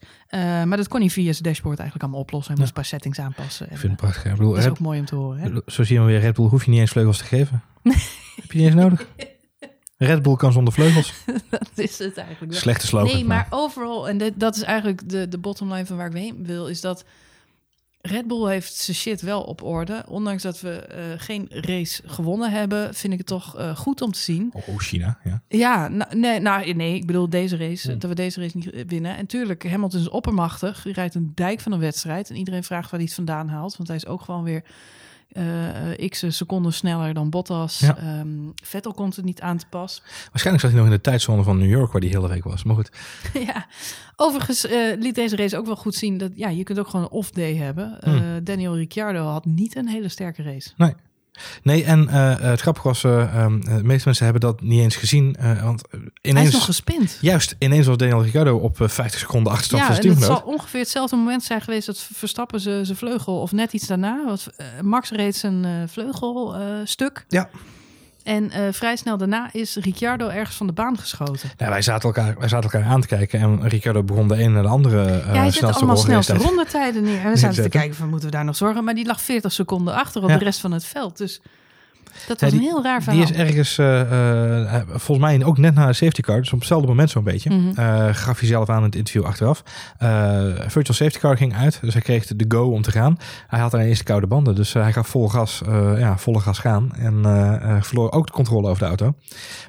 [0.65, 2.51] Maar dat kon hij via zijn dashboard eigenlijk allemaal oplossen.
[2.51, 3.69] Hij moest een paar settings aanpassen.
[3.69, 4.25] En, vind het prachtig.
[4.31, 5.39] Ik bedoel, dat is ook mooi om te horen.
[5.41, 5.61] Hè?
[5.65, 7.63] Zo zie je maar weer, Red Bull hoef je niet eens vleugels te geven.
[7.83, 9.07] Heb je niet eens nodig.
[9.97, 11.13] Red Bull kan zonder vleugels.
[11.49, 12.53] dat is het eigenlijk.
[12.53, 13.13] Slechte slogan.
[13.15, 16.13] Nee, maar overal, en dit- dat is eigenlijk de, de bottom line van waar ik
[16.13, 17.05] heen wil, is dat
[18.01, 20.03] Red Bull heeft zijn shit wel op orde.
[20.07, 24.11] Ondanks dat we eh, geen race gewonnen hebben, vind ik het toch eh, goed om
[24.11, 24.51] te zien.
[24.53, 25.41] Oh, China, ja.
[25.47, 27.99] Ja, nou, nee, nou, nee, ik bedoel deze race, Hmm.
[27.99, 29.17] dat we deze race niet winnen.
[29.17, 30.83] En tuurlijk, Hamilton is oppermachtig.
[30.83, 32.29] Hij rijdt een dijk van een wedstrijd.
[32.29, 33.77] En iedereen vraagt waar hij het vandaan haalt.
[33.77, 34.63] Want hij is ook gewoon weer
[35.29, 37.79] eh, x seconden sneller dan Bottas.
[37.79, 37.97] Ja.
[37.97, 38.29] Ehm,
[38.63, 40.01] Vettel komt het niet aan te pas.
[40.31, 42.63] Waarschijnlijk zat hij nog in de tijdzone van New York, waar die hele week was.
[42.63, 42.91] Maar goed.
[43.47, 43.67] ja,
[44.15, 47.05] overigens eh, liet deze race ook wel goed zien dat ja, je kunt ook gewoon
[47.05, 47.97] een off-day hebben.
[47.99, 48.43] Hmm.
[48.43, 50.69] Daniel Ricciardo had niet een hele sterke race.
[50.77, 50.93] Nee,
[51.63, 54.95] en eh, eh, het grappige was, eh, ehm, de meeste mensen hebben dat niet eens
[54.95, 55.35] gezien.
[55.63, 57.17] want Hij is ineens, nog gespind.
[57.21, 60.79] juist ineens was Daniel Ricciardo op eh, 50 seconden achterstand Ja, van het zal ongeveer
[60.79, 64.25] hetzelfde moment zijn geweest dat Verstappen zijn zijn vleugel of net iets daarna.
[64.25, 64.47] Want
[64.81, 67.25] Max reed zijn eh, vleugel eh, stuk.
[67.27, 67.49] Ja.
[68.29, 71.49] En eh, vrij snel daarna is Ricciardo ergens van de baan geschoten.
[71.57, 74.49] Ja, wij, zaten elkaar, wij zaten elkaar aan te kijken en Ricciardo begon de ene
[74.49, 76.43] naar de andere eh ja, hij zet snelste allemaal snelste tijd.
[76.45, 77.19] rondetijden neer.
[77.25, 78.83] En we zaten te kijken van moeten we daar nog zorgen.
[78.83, 80.37] Maar die lag 40 seconden achter op Ja.
[80.37, 81.17] de rest van het veld.
[81.17, 81.41] Dus
[82.27, 83.25] dat Ja, was die- een heel raar verhaal.
[83.25, 84.01] Die is ergens, eh,
[84.75, 87.49] eh, volgens mij ook net na de safety car, dus op hetzelfde moment zo'n beetje,
[87.49, 87.79] Mhm.
[87.79, 89.63] eh, gaf hij zelf aan in het interview achteraf.
[89.97, 93.17] Eh virtual safety car ging uit, dus hij kreeg de go om te gaan.
[93.47, 96.39] Hij had ineens de koude banden, dus eh, hij gaf vol gas, eh, ja, volle
[96.39, 99.13] gas gaan en eh, eh, verloor ook de controle over de auto.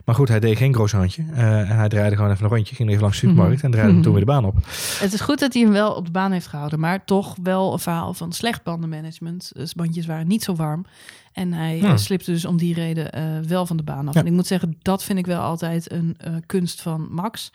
[0.05, 3.01] Maar goed, hij deed geen handje en hij draaide gewoon even een rondje, ging even
[3.03, 3.65] langs de supermarkt Mhm.
[3.67, 4.55] en draaide toen weer de baan op.
[5.01, 6.81] Het is goed dat hij hem wel op de baan heeft gehouden.
[6.81, 9.51] Maar toch wel een verhaal van slecht bandenmanagement.
[9.55, 10.85] Dus bandjes waren niet zo warm.
[11.33, 11.91] En hij Ja.
[11.91, 14.15] eh, slipte dus om die reden eh, wel van de baan af.
[14.15, 14.21] Ja.
[14.21, 17.51] En ik moet zeggen, dat vind ik wel altijd een eh, kunst van Max.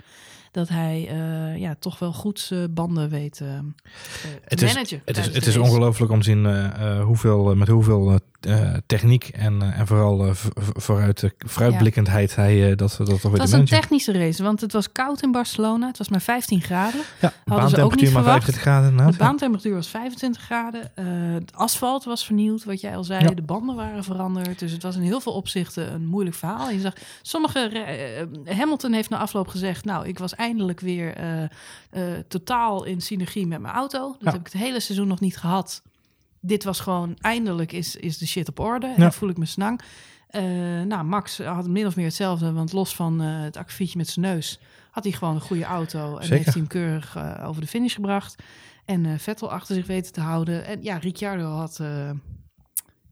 [0.52, 5.02] Dat hij eh, ja, toch wel goed zijn banden weet Het te is- managen.
[5.06, 6.46] Het is, het is ongelooflijk om te zien
[7.02, 8.20] hoeveel, met hoeveel
[8.86, 13.22] techniek en, eh, en vooral eh, vooruit, eh, vooruitblikkendheid hij eh, dat, dat toch weer
[13.22, 15.88] Het de was een technische race, want het was koud in Barcelona.
[15.88, 17.02] Het was maar 15 graden.
[17.22, 18.44] Ja, ook niet baantemperatuur maar verwacht.
[18.44, 18.90] 25 graden.
[18.90, 19.14] inderdaad.
[19.14, 20.92] De baantemperatuur was 25 graden.
[20.96, 23.24] eh, het asfalt was vernieuwd, wat jij al zei.
[23.24, 23.30] Ja.
[23.34, 24.60] De banden waren veranderd.
[24.60, 26.70] Dus het was in heel veel opzichten een moeilijk verhaal.
[26.70, 28.28] Je zag, sommige eh, eh,
[28.58, 29.86] Hamilton heeft na afloop gezegd...
[29.86, 31.50] nou, ik was eindelijk weer eh, eh,
[32.28, 34.00] totaal in synergie met mijn auto.
[34.12, 34.32] Dat Ja.
[34.32, 35.82] heb ik het hele seizoen nog niet gehad.
[36.46, 38.86] Dit was gewoon, eindelijk is, is de shit op orde.
[38.86, 38.98] En Ja.
[38.98, 39.82] dan voel ik me snang.
[40.28, 40.42] Eh,
[40.82, 42.52] nou, Max had min of meer hetzelfde.
[42.52, 44.60] Want los van eh, het akkefietje met zijn neus...
[44.92, 46.18] had hij gewoon een goede auto.
[46.18, 46.36] En Zeker.
[46.36, 48.36] heeft hij hem keurig eh, over de finish gebracht.
[48.86, 50.66] En Vettel achter zich weten te houden.
[50.66, 51.80] En ja, Ricciardo had...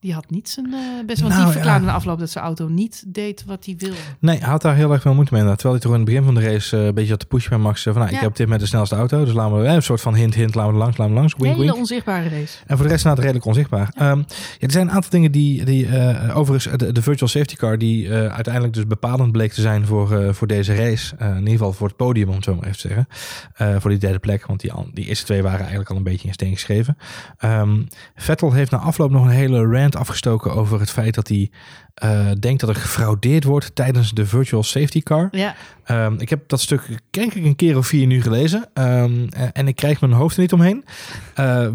[0.04, 1.92] eh, Die had niet zijn uh, best, want Nou, die verklaarde ja.
[1.92, 3.96] de afloop dat zijn auto niet deed wat hij wilde.
[4.20, 5.44] Nee, hij had daar heel erg veel moeite mee.
[5.44, 7.50] Terwijl hij toch in het begin van de race eh, een beetje had te pushen
[7.50, 7.86] bij Max.
[7.86, 8.16] eh, Van, nou, Ja.
[8.16, 9.26] Ik heb op dit moment de snelste auto.
[9.26, 11.34] Dus laten we eh, een soort van hint, hint, laten we langs, laten we langs.
[11.38, 11.78] Wink, Hele wink.
[11.78, 12.58] onzichtbare race.
[12.68, 13.92] En voor de rest inderdaad redelijk onzichtbaar.
[13.96, 14.20] Ehm,
[14.60, 18.08] er zijn een aantal dingen die, die eh, overigens, de, de virtual safety car, die
[18.10, 21.16] eh, uiteindelijk dus bepalend bleek te zijn voor, eh, voor deze race.
[21.18, 23.08] Eh, in ieder geval voor het podium, om het zo maar even te zeggen.
[23.56, 26.04] Eh, voor die derde plek, want die, al- die eerste twee waren eigenlijk al een
[26.04, 26.98] beetje in steen geschreven.
[27.38, 27.82] Ehm,
[28.16, 31.52] Vettel heeft na afloop nog een hele rant afgestoken over het feit dat hij
[31.94, 35.28] eh, denkt dat er gefraudeerd wordt tijdens de virtual safety car.
[35.32, 38.70] Ja, Ehm, ik heb dat stuk denk ik een keer of vier nu gelezen.
[38.74, 40.86] Ehm, eh, en ik krijg mijn hoofd er niet omheen.
[41.34, 41.68] Eh,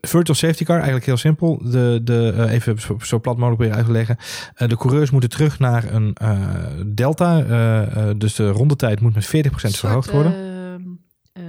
[0.00, 1.60] virtual safety car, eigenlijk heel simpel.
[1.62, 4.16] De, de, even zo, zo plat mogelijk weer uit te leggen.
[4.54, 6.16] Eh, de coureurs moeten terug naar een
[6.86, 7.42] delta.
[8.12, 10.32] dus de rondetijd moet met 40% verhoogd worden.
[10.32, 11.44] Uh,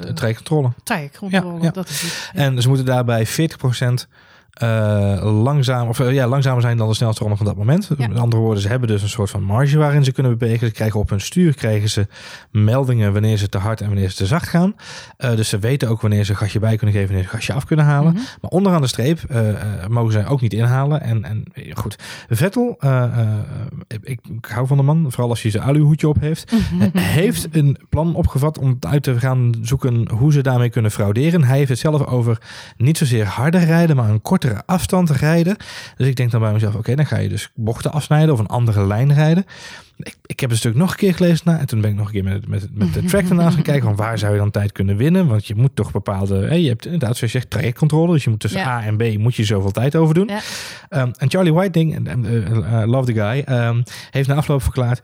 [0.00, 0.72] De trajectcontrole.
[1.58, 1.70] Ja, ja.
[1.70, 2.30] dat is het.
[2.32, 2.40] Ja.
[2.40, 4.08] En ze moeten daarbij 40%
[5.20, 7.90] langzaam, of, eh, ja, langzamer zijn dan de snelste ronde van dat moment.
[7.98, 8.08] Ja.
[8.08, 10.66] Met andere woorden, ze hebben dus een soort van marge waarin ze kunnen bewegen.
[10.66, 12.06] Ze krijgen op hun stuur krijgen ze
[12.50, 14.74] meldingen wanneer ze te hard en wanneer ze te zacht gaan.
[15.16, 17.38] Eh, dus ze weten ook wanneer ze een gasje bij kunnen geven, wanneer ze een
[17.38, 18.12] gasje af kunnen halen.
[18.12, 18.22] Mhm.
[18.40, 19.20] Maar onderaan de streep
[19.88, 21.00] mogen zij ook niet inhalen.
[21.00, 21.96] En, en goed,
[22.28, 22.78] Vettel,
[23.88, 26.52] ik, ik hou van de man, vooral als hij zijn aluhoedje op heeft.
[26.92, 31.44] heeft een plan opgevat om uit te gaan zoeken hoe ze daarmee kunnen frauderen.
[31.44, 32.42] Hij heeft het zelf over
[32.76, 35.56] niet zozeer harder rijden, maar een kortere afstand rijden.
[35.96, 38.46] Dus ik denk dan bij mezelf, oké, dan ga je dus bochten afsnijden of een
[38.46, 39.46] andere lijn rijden.
[39.98, 42.06] Ik, ik heb het stuk nog een keer gelezen na, en toen ben ik nog
[42.06, 44.50] een keer met, met, met de track ernaast gaan kijken van waar zou je dan
[44.50, 45.26] tijd kunnen winnen?
[45.26, 48.30] Want je moet toch bepaalde, hè, je hebt inderdaad zoals je zegt trajectcontrole, dus je
[48.30, 48.66] moet tussen Ja.
[48.66, 50.28] A en B moet je zoveel tijd over doen.
[50.28, 50.40] Ja.
[50.88, 55.00] Ehm, en Charlie Whiting, en, eh, eh, love the guy, ehm, heeft na afloop verklaard,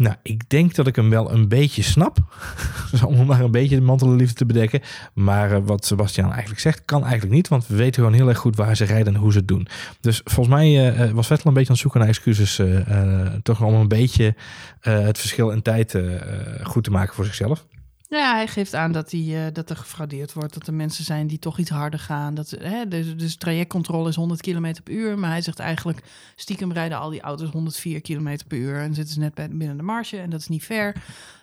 [0.00, 2.18] nou, ik denk dat ik hem wel een beetje snap.
[2.90, 4.80] Dus om maar een beetje de mantel liefde te bedekken.
[5.14, 7.48] Maar eh, wat Sebastian eigenlijk zegt, kan eigenlijk niet.
[7.48, 9.66] Want we weten gewoon heel erg goed waar ze rijden en hoe ze het doen.
[10.00, 12.60] Dus volgens mij eh, was Vettel een beetje aan het zoeken naar excuses.
[13.42, 14.34] toch om een beetje
[14.80, 15.98] het verschil in tijd
[16.62, 17.66] goed te maken voor zichzelf.
[18.10, 20.54] Ja, hij geeft aan dat, hij, eh, dat er gefraudeerd wordt.
[20.54, 22.34] Dat er mensen zijn die toch iets harder gaan.
[22.34, 25.18] Dat, hè, dus, dus trajectcontrole is 100 km per uur.
[25.18, 26.02] Maar hij zegt eigenlijk,
[26.36, 28.80] stiekem rijden al die auto's 104 km per uur.
[28.80, 30.16] En zitten ze net bij, binnen de marge.
[30.18, 30.94] En dat is niet fair.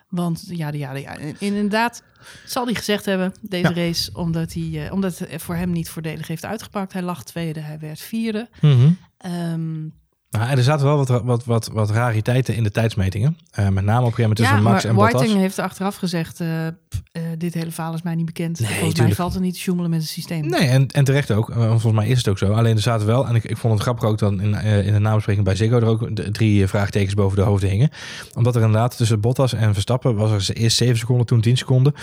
[0.10, 2.04] Want ja, ja, ja, inderdaad
[2.46, 3.74] zal hij gezegd hebben, deze Ja.
[3.76, 6.94] race, omdat, hij, eh, omdat het voor hem niet voordelig heeft uitgepakt.
[6.94, 8.50] Hij lag tweede, hij werd vierde.
[9.18, 9.88] Ehm,
[10.30, 13.38] Nou, er zaten wel wat, wat, wat, wat rariteiten in de tijdsmetingen.
[13.52, 15.14] Eh, met name op een gegeven moment tussen ja, Max maar en Bottas.
[15.14, 16.48] Whiting heeft achteraf gezegd, eh,
[16.90, 18.60] pff, eh, dit hele verhaal is mij niet bekend.
[18.60, 20.48] Nee, Volgens mij valt er niet te met het systeem.
[20.50, 21.54] Nee, en, en terecht ook.
[21.54, 22.54] Volgens mij is het ook zo.
[22.54, 25.00] Alleen er zaten wel, en ik, ik vond het grappig ook dan in, in de
[25.00, 27.90] nabespreking bij Ziggo er ook drie vraagtekens boven de hoofden hingen.
[28.36, 31.94] Omdat er inderdaad tussen Bottas en Verstappen was er eerst 7 seconden, toen 10 seconden.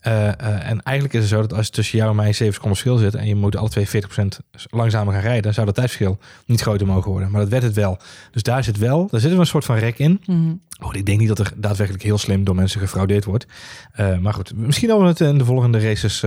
[0.00, 2.78] Eh, eh, en eigenlijk is het zo dat als tussen jou en mij 7 seconden
[2.78, 6.60] verschil zit en je moet alle twee 40% langzamer gaan rijden, zou dat tijdverschil niet
[6.60, 7.30] groter mogen worden.
[7.30, 7.98] Maar dat werd het wel.
[8.30, 10.20] Dus daar zit wel, daar zit een soort van rek in.
[10.26, 10.54] Mhm.
[10.82, 13.46] Oh, ik denk niet dat er daadwerkelijk heel slim door mensen gefraudeerd wordt.
[13.92, 16.20] Eh, maar goed, misschien dat we het in de volgende races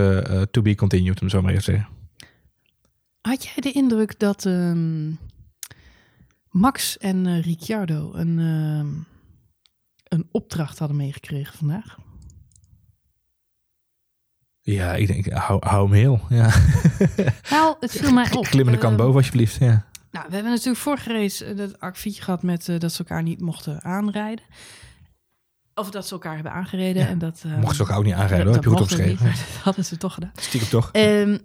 [0.52, 1.90] to be continued, om zo maar even te zeggen.
[3.22, 5.12] Had jij de indruk dat ehm,
[6.50, 8.88] Max en Ricciardo een, ehm,
[10.04, 11.98] een opdracht hadden meegekregen vandaag?
[14.66, 16.20] Ja, ik denk, hou, hou hem heel.
[16.30, 16.50] Ja.
[17.50, 18.44] Nou, het viel mij op.
[18.46, 19.56] Klimmende kant Ehm, boven, alsjeblieft.
[19.60, 19.86] Ja.
[20.12, 23.24] Nou, we hebben natuurlijk vorige race eh, dat akkefietje gehad met eh, dat ze elkaar
[23.24, 24.46] niet mochten aanrijden.
[25.76, 27.02] Of dat ze elkaar hebben aangereden.
[27.02, 27.08] Ja.
[27.08, 28.56] En dat, eh, Mocht ze ook ook niet aanrijden, hoor.
[28.56, 29.26] dat heb je goed opgeschreven.
[29.26, 30.32] niet, dat hadden ze toch gedaan.
[30.36, 30.90] Stiekem toch?
[30.92, 31.38] Ehm,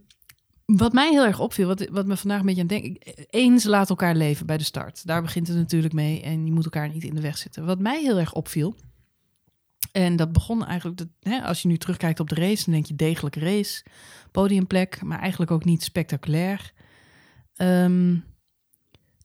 [0.64, 2.96] wat mij heel erg opviel, wat, wat me vandaag een beetje aan denk,
[3.30, 5.06] eens laat elkaar leven bij de start.
[5.06, 7.66] Daar begint het natuurlijk mee en je moet elkaar niet in de weg zitten.
[7.66, 8.76] Wat mij heel erg opviel,
[10.04, 12.86] en dat begon eigenlijk, dat, hè, als je nu terugkijkt op de race, dan denk
[12.86, 13.84] je degelijke race,
[14.30, 16.72] podiumplek, maar eigenlijk ook niet spectaculair.
[17.54, 18.16] Ehm,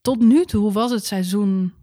[0.01, 1.73] tot nu toe was het seizoen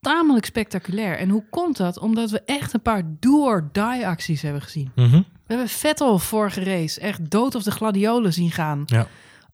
[0.00, 1.18] tamelijk spectaculair.
[1.18, 1.98] En hoe komt dat?
[1.98, 4.90] Omdat we echt een paar do-or-die acties hebben gezien.
[4.94, 5.16] Mhm.
[5.16, 8.82] We hebben Vettel vorige race echt dood of de gladiolen zien gaan.
[8.86, 9.06] Ja.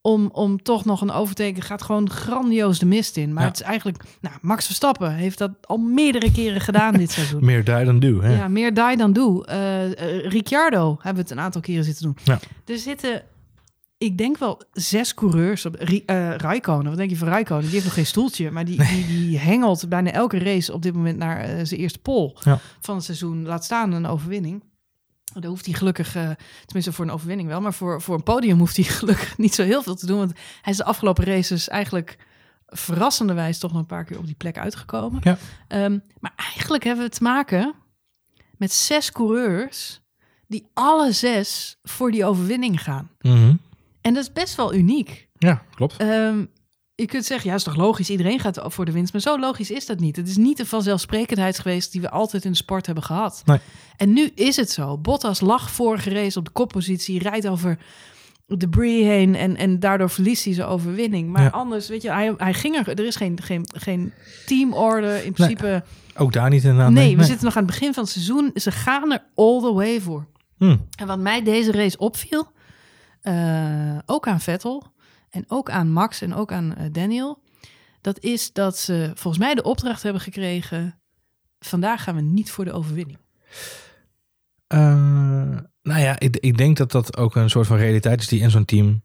[0.09, 1.63] Om, om toch nog een overteken.
[1.63, 3.33] Gaat gewoon grandioos de mist in.
[3.33, 3.49] Maar Ja.
[3.49, 4.03] het is eigenlijk...
[4.21, 7.45] Nou, Max Verstappen heeft dat al meerdere keren gedaan dit seizoen.
[7.51, 8.21] Meer die dan do.
[8.23, 8.37] Hè?
[8.37, 9.47] Ja, meer die dan doe.
[9.47, 12.17] Eh, eh, Ricciardo hebben we het een aantal keren zitten doen.
[12.25, 12.39] Ja.
[12.67, 13.23] Er zitten,
[13.99, 15.75] ik denk wel zes coureurs op.
[15.77, 17.63] Eh Raikkonen, wat denk je van Raikkonen?
[17.65, 20.95] Die heeft nog geen stoeltje, maar die, die, die hengelt bijna elke race op dit
[20.95, 22.59] moment naar eh, zijn eerste pol Ja.
[22.81, 23.43] van het seizoen.
[23.47, 24.63] Laat staan een overwinning.
[25.35, 26.31] Daar hoeft hij gelukkig, eh,
[26.65, 29.63] tenminste voor een overwinning wel, maar voor, voor een podium hoeft hij gelukkig niet zo
[29.63, 30.19] heel veel te doen.
[30.19, 32.17] Want hij is de afgelopen races eigenlijk
[32.67, 35.21] verrassenderwijs toch nog een paar keer op die plek uitgekomen.
[35.23, 35.39] Ja.
[35.69, 37.75] Ehm, maar eigenlijk hebben we te maken
[38.57, 40.01] met zes coureurs
[40.47, 43.11] die alle zes voor die overwinning gaan.
[43.21, 43.55] Mhm.
[44.01, 45.29] En dat is best wel uniek.
[45.39, 45.97] Ja, klopt.
[45.97, 46.45] Ehm,
[47.01, 49.13] je kunt zeggen, ja, is toch logisch, iedereen gaat voor de winst.
[49.13, 50.17] Maar zo logisch is dat niet.
[50.17, 53.43] Het is niet de vanzelfsprekendheid geweest die we altijd in de sport hebben gehad.
[53.45, 53.59] Nee.
[53.97, 54.99] En nu is het zo.
[54.99, 57.79] Bottas lag vorige race op de koppositie, rijdt over
[58.47, 61.31] debris heen en, en daardoor verliest hij zijn overwinning.
[61.31, 61.49] Maar Ja.
[61.49, 64.13] anders, weet je, hij, hij ging er, er is geen, geen, geen
[64.47, 65.83] teamorde in principe.
[66.17, 66.91] Ook daar niet inderdaad.
[66.91, 68.51] nee, we zitten nog aan het begin van het seizoen.
[68.55, 70.27] Ze gaan er all the way voor.
[70.59, 70.77] Hm.
[70.97, 72.47] En wat mij deze race opviel,
[73.21, 74.97] eh, ook aan Vettel
[75.31, 77.43] en ook aan Max en ook aan eh, Daniel,
[78.01, 81.01] dat is dat ze volgens mij de opdracht hebben gekregen:
[81.59, 83.19] vandaag gaan we niet voor de overwinning.
[84.67, 88.41] Eh, nou ja, ik, ik denk dat dat ook een soort van realiteit is die
[88.41, 89.03] in zo'n team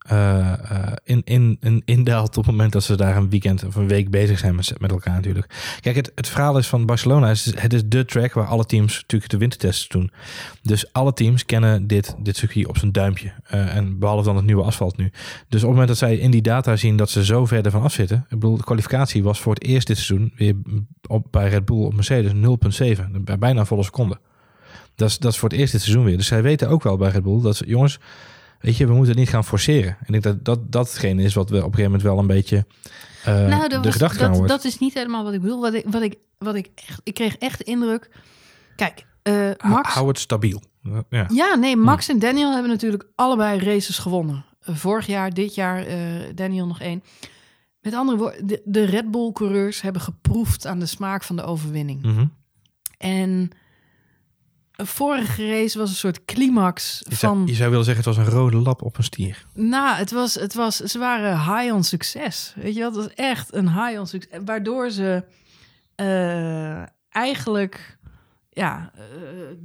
[0.00, 0.52] eh,
[1.04, 4.10] in, in, in, indaalt op het moment dat ze daar een weekend of een week
[4.10, 5.78] bezig zijn met, met elkaar natuurlijk.
[5.80, 9.30] Kijk, het, het verhaal is van Barcelona, het is de track waar alle teams natuurlijk
[9.30, 10.10] de wintertests doen.
[10.62, 13.32] Dus alle teams kennen dit, dit circuit op zijn duimpje.
[13.44, 15.10] Eh, en behalve dan het nieuwe asfalt nu.
[15.48, 17.82] Dus op het moment dat zij in die data zien dat ze zo ver ervan
[17.82, 18.16] af zitten.
[18.28, 20.54] Ik bedoel, de kwalificatie was voor het eerst dit seizoen weer
[21.06, 23.10] op, bij Red Bull op Mercedes 0,7.
[23.10, 24.18] Bij bijna volle seconde.
[24.94, 26.16] Dat is, dat is voor het eerst dit seizoen weer.
[26.16, 27.98] Dus zij weten ook wel bij Red Bull dat ze, jongens,
[28.60, 29.96] weet je, we moeten het niet gaan forceren.
[30.04, 32.18] En ik denk dat dat, dat hetgene is wat we op een gegeven moment wel
[32.18, 32.66] een beetje
[33.24, 34.48] nou, dat, de gedachte dat, wordt.
[34.48, 35.60] dat is niet helemaal wat ik bedoel.
[35.60, 38.10] Wat ik, wat ik, wat ik echt, ik kreeg echt de indruk.
[38.76, 39.94] Kijk, Hou- Max.
[39.94, 40.62] Hou het stabiel.
[41.10, 41.26] Ja.
[41.28, 44.44] Ja, nee, Max en Daniel hebben natuurlijk allebei races gewonnen.
[44.60, 45.96] Vorig jaar, dit jaar, eh,
[46.34, 47.02] Daniel nog één.
[47.80, 52.02] Met andere woorden, de, de Red Bull-coureurs hebben geproefd aan de smaak van de overwinning.
[52.02, 52.26] Mhm.
[52.98, 53.50] En
[54.80, 57.46] een vorige race was een soort climax je, zou, van...
[57.46, 59.46] je zou willen zeggen, het was een rode lap op een stier.
[59.54, 62.54] Nou, het was, het was, ze waren high on succes.
[62.56, 62.84] Weet je?
[62.84, 64.40] Het was echt een high on succes.
[64.44, 65.24] Waardoor ze
[65.94, 67.98] eh, eigenlijk
[68.50, 69.02] ja, eh,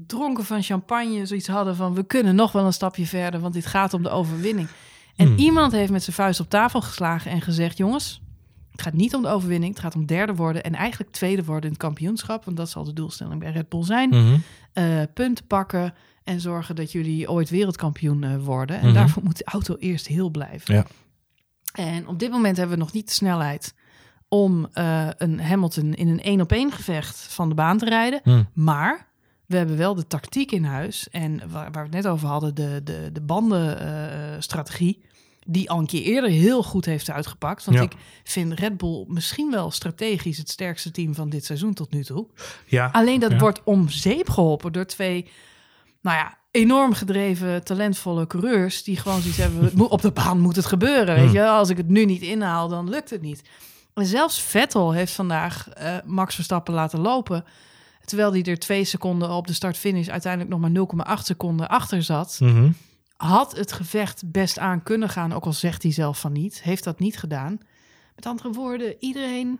[0.08, 1.93] dronken van champagne zoiets hadden van...
[1.93, 4.67] we kunnen nog wel een stapje verder, want dit gaat om de overwinning.
[5.15, 5.38] En Hmm.
[5.38, 7.78] iemand heeft met zijn vuist op tafel geslagen en gezegd...
[7.78, 8.21] jongens,
[8.76, 10.64] het gaat niet om de overwinning, het gaat om derde worden...
[10.64, 12.46] en eigenlijk tweede worden in het kampioenschap...
[12.46, 14.38] want dat zal de doelstelling bij Red Bull zijn Mhm.
[14.74, 18.80] eh, punten pakken en zorgen dat jullie ooit wereldkampioen eh, worden.
[18.80, 18.94] En Mhm.
[18.96, 20.76] daarvoor moet de auto eerst heel blijven.
[20.76, 20.86] Ja.
[21.74, 23.74] En op dit moment hebben we nog niet de snelheid
[24.28, 28.20] om eh, een Hamilton in een één op één gevecht van de baan te rijden.
[28.24, 28.44] Hm.
[28.54, 29.08] Maar
[29.46, 31.10] we hebben wel de tactiek in huis.
[31.10, 35.02] En waar, waar we het net over hadden, de, de, de bandenstrategie.
[35.48, 37.66] Die al een keer eerder heel goed heeft uitgepakt.
[37.66, 37.84] Want Ja.
[37.84, 42.04] ik vind Red Bull misschien wel strategisch het sterkste team van dit seizoen tot nu
[42.04, 42.28] toe.
[42.66, 42.90] Ja.
[42.92, 43.38] Alleen dat Ja.
[43.38, 45.30] wordt om zeep geholpen door twee,
[46.02, 48.84] nou ja, enorm gedreven, talentvolle coureurs.
[48.84, 51.16] Die gewoon zoiets hebben, op de baan moet het gebeuren.
[51.16, 51.34] Weet Hmm.
[51.34, 53.42] je, als ik het nu niet inhaal, dan lukt het niet.
[53.94, 57.46] En zelfs Vettel heeft vandaag eh, Max Verstappen laten lopen.
[58.06, 60.70] Terwijl hij er twee seconden op de start-finish uiteindelijk nog maar
[61.18, 62.38] 0,8 seconden achter zat.
[62.42, 62.70] Mhm.
[63.15, 66.62] Had het gevecht best aan kunnen gaan, ook al zegt hij zelf van niet.
[66.62, 67.58] Heeft dat niet gedaan.
[68.15, 69.60] Met andere woorden, iedereen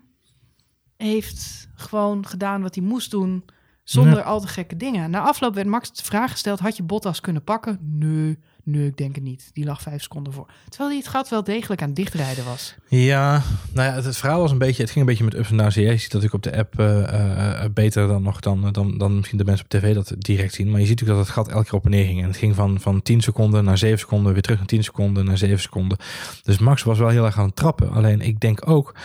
[0.98, 3.46] heeft gewoon gedaan wat hij moest doen.
[3.84, 4.24] Zonder Ja.
[4.24, 5.10] al te gekke dingen.
[5.10, 7.80] Na afloop werd Max de vraag gesteld: had je Bottas kunnen pakken?
[7.82, 9.50] Nee, nee, ik denk het niet.
[9.54, 10.48] Die lag vijf seconden voor.
[10.70, 12.76] Terwijl hij het gat wel degelijk aan dichtrijden was.
[12.88, 13.42] Ja,
[13.74, 15.76] nou ja, het, verhaal was een beetje, het ging een beetje met ups en downs.
[15.76, 18.98] Je ziet dat ik op de app eh, eh, eh, beter dan nog dan, dan,
[18.98, 20.72] dan misschien de mensen op tv dat direct zien.
[20.72, 22.22] Maar je ziet natuurlijk dat het gat elke keer op en neer ging.
[22.22, 25.26] En het ging van, van 10 seconden naar 7 seconden, weer terug naar 10 seconden,
[25.26, 25.98] naar 7 seconden.
[26.44, 27.92] Dus Max was wel heel erg aan het trappen.
[27.92, 28.96] Alleen ik denk ook,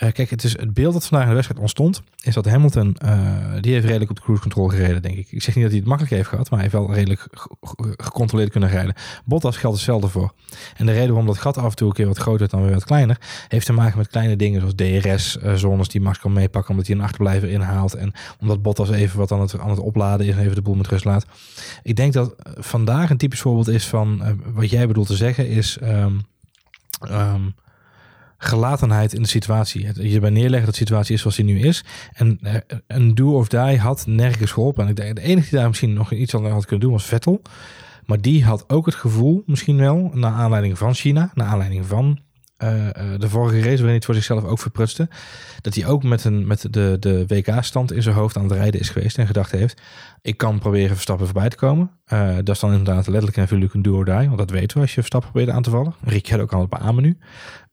[0.00, 2.96] eh, kijk, het is het beeld dat vandaag in de wedstrijd ontstond, is dat Hamilton,
[2.96, 5.32] eh, die heeft redelijk op de cruise control gereden, denk ik.
[5.32, 7.56] Ik zeg niet dat hij het makkelijk heeft gehad, maar hij heeft wel redelijk ge-
[7.60, 8.94] ge- gecontroleerd kunnen rijden.
[9.24, 10.32] Bottas geldt hetzelfde voor.
[10.76, 12.72] En de reden waarom dat gat af en toe een keer wat groter dan weer
[12.72, 13.16] wat kleiner,
[13.48, 17.02] heeft te maken met kleine dingen zoals DRS-zones die Max kan meepakken omdat hij een
[17.02, 17.94] achterblijver inhaalt.
[17.94, 20.74] En omdat Bottas even wat aan het, aan het opladen is en even de boel
[20.74, 21.26] met rust laat.
[21.82, 25.16] Ik denk dat eh, vandaag een typisch voorbeeld is van eh, wat jij bedoelt te
[25.16, 26.12] zeggen is ehm,
[27.00, 27.42] ehm,
[28.42, 29.86] gelatenheid in de situatie.
[29.86, 31.84] Het hierbij neerleggen dat de situatie is zoals die nu is.
[32.12, 32.54] En eh,
[32.86, 34.86] een do of die had nergens geholpen.
[34.86, 37.42] En de enige die daar misschien nog iets aan had kunnen doen was Vettel.
[38.04, 42.18] Maar die had ook het gevoel, misschien wel, naar aanleiding van China, naar aanleiding van
[42.56, 45.08] eh, eh, de vorige race, waarin hij het voor zichzelf ook verprutste,
[45.60, 48.80] dat hij ook met, een, met de, de WK-stand in zijn hoofd aan het rijden
[48.80, 49.80] is geweest en gedacht heeft,
[50.22, 51.90] ik kan proberen Verstappen voorbij te komen.
[52.44, 54.82] Dat is dan inderdaad letterlijk en figuurlijk een do or die, want dat weten we
[54.82, 55.94] als je Verstappen probeert aan te vallen.
[56.04, 57.18] Ricciardo kan het beamen nu.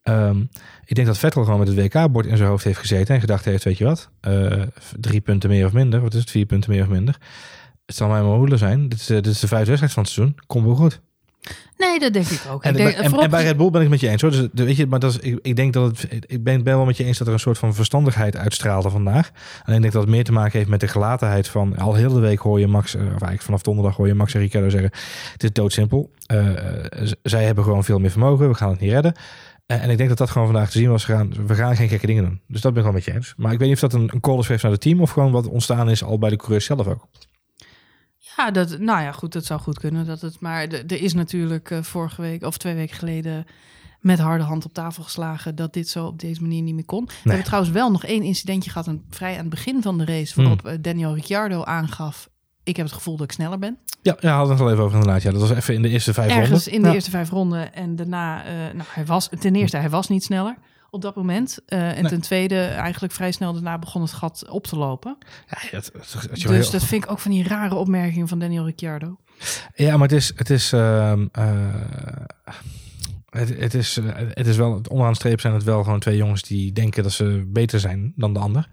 [0.07, 0.41] Ehm,
[0.85, 3.45] ik denk dat Vettel gewoon met het WK-bord in zijn hoofd heeft gezeten en gedacht
[3.45, 4.61] heeft, weet je wat, eh,
[4.99, 7.17] drie punten meer of minder, wat is het, vier punten meer of minder.
[7.85, 8.89] Het zal mij maar hoelen zijn.
[8.89, 10.35] Dit is, eh, dit is de vijfde wedstrijd van het seizoen.
[10.47, 10.99] Komt wel goed.
[11.77, 12.63] Nee, dat denk ik ook.
[12.63, 14.31] En, ik denk, en, en, voorop- bij Red Bull ben ik met je eens hoor.
[14.31, 16.07] Dus, de- weet je, maar dat is, ik, ik denk dat het.
[16.27, 19.31] Ik ben, ben wel met je eens dat er een soort van verstandigheid uitstraalde vandaag.
[19.63, 21.77] Alleen ik denk dat het meer te maken heeft met de gelatenheid van.
[21.77, 24.33] Al heel de week hoor je Max, eh, of eigenlijk vanaf donderdag hoor je Max
[24.33, 24.91] en Ricardo zeggen:
[25.31, 26.11] Het is doodsimpel.
[26.25, 26.47] Eh,
[27.01, 28.47] eh, zij hebben gewoon veel meer vermogen.
[28.47, 29.13] We gaan het niet redden.
[29.67, 31.05] Eh, en ik denk dat dat gewoon vandaag te zien was.
[31.05, 32.41] We gaan, we gaan geen gekke dingen doen.
[32.47, 33.33] Dus dat ben ik wel met je eens.
[33.37, 35.01] Maar ik weet niet of dat een, een call is geweest naar het team.
[35.01, 37.07] Of gewoon wat ontstaan is al bij de coureurs zelf ook.
[38.37, 40.05] Ja, dat, nou ja, goed, dat zou goed kunnen.
[40.05, 43.45] Dat het, maar er is natuurlijk eh, vorige week of twee weken geleden
[43.99, 47.05] met harde hand op tafel geslagen dat dit zo op deze manier niet meer kon.
[47.05, 50.05] We hebben trouwens wel nog één incidentje gehad, een, vrij aan het begin van de
[50.05, 50.71] race, waarop Hmm.
[50.71, 52.29] eh, Daniel Ricciardo aangaf,
[52.67, 53.77] ik heb het gevoel dat ik sneller ben.
[54.01, 55.21] Ja, ja hadden we het al even over inderdaad.
[55.21, 56.71] Ja, dat was even in de eerste vijf Ergens ronden.
[56.71, 56.93] in de Ja.
[56.93, 60.57] eerste vijf ronden en daarna, eh, nou, hij was, ten eerste, hij was niet sneller
[60.89, 61.59] op dat moment.
[61.65, 62.11] Eh, en Nee.
[62.11, 65.17] ten tweede, eigenlijk vrij snel daarna begon het gat op te lopen.
[65.49, 65.91] Ja, dat,
[66.47, 69.17] Dus dat vind ik ook van die rare opmerkingen van Daniel Ricciardo.
[69.75, 71.45] Ja, maar het is, het is, ehm, eh,
[73.29, 76.17] het, het is, eh, het is wel, onderaan de streep zijn het wel gewoon twee
[76.17, 78.67] jongens die denken dat ze beter zijn dan de ander.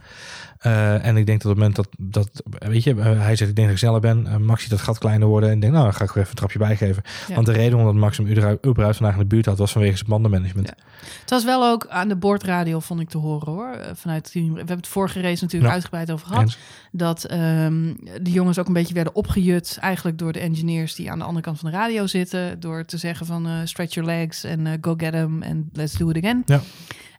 [0.59, 3.51] Eh, en ik denk dat op het moment dat, dat weet je, eh, hij zegt
[3.51, 5.89] ik denk dat ik sneller ben, Max ziet dat gat kleiner worden en denkt nou
[5.89, 7.03] dan ga ik er even een trapje bij geven.
[7.29, 7.35] Ja.
[7.35, 8.29] Want de reden omdat Max hem
[8.67, 10.69] überhaupt vandaag in de buurt had was vanwege zijn bandenmanagement.
[10.69, 10.85] Ja.
[11.21, 13.79] Het was wel ook aan de boordradio, vond ik te horen hoor.
[13.95, 14.33] Vanuit.
[14.33, 16.43] We hebben het vorige race natuurlijk uitgebreid over gehad.
[16.43, 16.59] Eens.
[16.93, 19.79] Dat ehm, de jongens ook een beetje werden opgejut.
[19.81, 22.61] Eigenlijk door de engineers die aan de andere kant van de radio zitten.
[22.61, 26.09] Door te zeggen van stretch your legs en eh, go get them en let's do
[26.11, 26.43] it again.
[26.47, 26.61] Ja.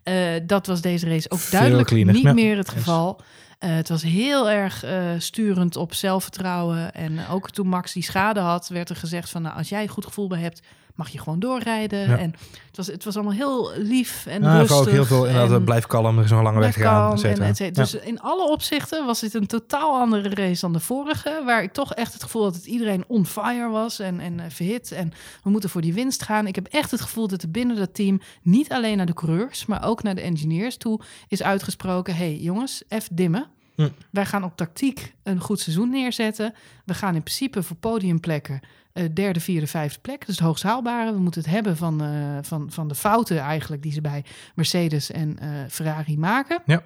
[0.04, 2.14] Eh, dat was deze race ook Veel duidelijk cleaner.
[2.14, 2.34] niet Ja.
[2.34, 3.22] meer het geval.
[3.60, 4.86] Eh, het was heel erg
[5.18, 6.94] sturend op zelfvertrouwen.
[6.94, 9.42] En ook toen Max die schade had, werd er gezegd van...
[9.42, 10.62] Nou, als jij een goed gevoel bij hebt,
[10.96, 12.00] mag je gewoon doorrijden.
[12.10, 12.18] Ja.
[12.18, 12.34] En
[12.68, 14.78] het was, het was allemaal heel lief en Ja, rustig.
[14.78, 16.84] ook heel veel inderdaad, en blijf kalm, er is nog lange weg gaan.
[16.84, 17.44] kalm et cetera.
[17.44, 17.86] en et cetera.
[17.86, 17.92] Ja.
[17.92, 21.42] Dus in alle opzichten was dit een totaal andere race dan de vorige.
[21.46, 24.46] Waar ik toch echt het gevoel had dat iedereen on fire was en, en eh,
[24.50, 24.92] verhit.
[24.92, 25.12] En
[25.44, 26.48] we moeten voor die winst gaan.
[26.48, 29.66] Ik heb echt het gevoel dat er binnen dat team niet alleen naar de coureurs,
[29.66, 32.16] maar ook naar de engineers toe is uitgesproken.
[32.16, 33.48] hey, jongens, F dimmen.
[33.76, 33.90] Hm.
[34.10, 36.54] Wij gaan op tactiek een goed seizoen neerzetten.
[36.86, 38.60] We gaan in principe voor podiumplekken
[38.94, 40.26] eh, derde, vierde, vijfde plek.
[40.26, 41.14] Dus het hoogst haalbare.
[41.14, 45.12] We moeten het hebben van, eh, van, van de fouten eigenlijk die ze bij Mercedes
[45.12, 46.62] en eh, Ferrari maken.
[46.66, 46.84] Ja.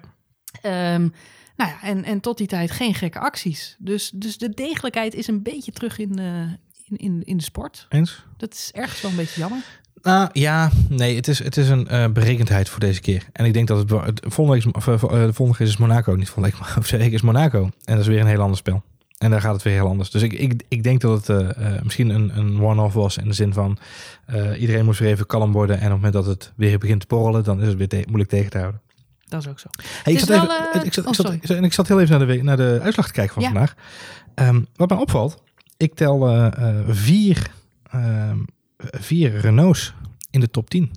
[0.62, 1.08] Ehm,
[1.56, 3.76] nou ja, en, en tot die tijd geen gekke acties.
[3.78, 7.86] Dus, dus de degelijkheid is een beetje terug in, in, in, in de sport.
[7.88, 8.24] Eens?
[8.36, 9.62] Dat is ergens wel een beetje jammer.
[10.02, 13.26] Nou ja, nee, het is, het is een eh, berekendheid voor deze keer.
[13.32, 15.76] En ik denk dat het, het volgende, week is, of, eh, de volgende keer is
[15.76, 17.62] Monaco, niet volgende week, maar over is Monaco.
[17.62, 18.82] En dat is weer een heel ander spel.
[19.18, 20.10] En daar gaat het weer heel anders.
[20.10, 23.28] Dus ik, ik, ik denk dat het eh, eh, misschien een, een one-off was in
[23.28, 23.78] de zin van
[24.26, 25.76] eh, iedereen moest weer even kalm worden.
[25.76, 28.04] En op het moment dat het weer begint te porrelen, dan is het weer te-
[28.06, 28.80] moeilijk tegen te houden.
[29.28, 29.68] Dat is ook zo.
[30.02, 31.34] Hey, ik, zat even, wel, eh, ik, zat, oh, ik, zat, sorry.
[31.40, 33.42] ik zat- en ik zat heel even naar de, naar de uitslag te kijken van
[33.42, 33.48] Ja.
[33.48, 33.74] vandaag.
[34.34, 35.42] Ehm, wat mij opvalt,
[35.76, 37.50] ik tel eh, eh, vier,
[37.90, 38.38] ehm,
[38.90, 39.94] vier Renaults
[40.30, 40.90] in de top 10.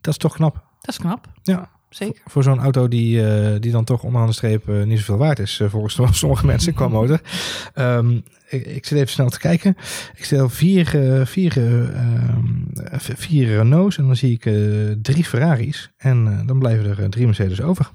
[0.00, 0.54] Dat is toch knap.
[0.54, 2.22] Dat is knap, Ja, zeker.
[2.26, 5.38] voor zo'n auto die, eh, die dan toch onderaan de streep eh, niet zoveel waard
[5.38, 7.20] is, eh, volgens sommige mensen qua motor.
[7.74, 8.16] Ehm,
[8.48, 9.76] ik, ik zit even snel te kijken.
[10.14, 10.86] Ik stel vier,
[11.24, 12.44] vier, eh, ehm,
[12.98, 14.42] vier Renaults en dan zie ik
[15.02, 15.90] drie Ferraris.
[15.96, 17.90] En dan blijven er drie Mercedes over.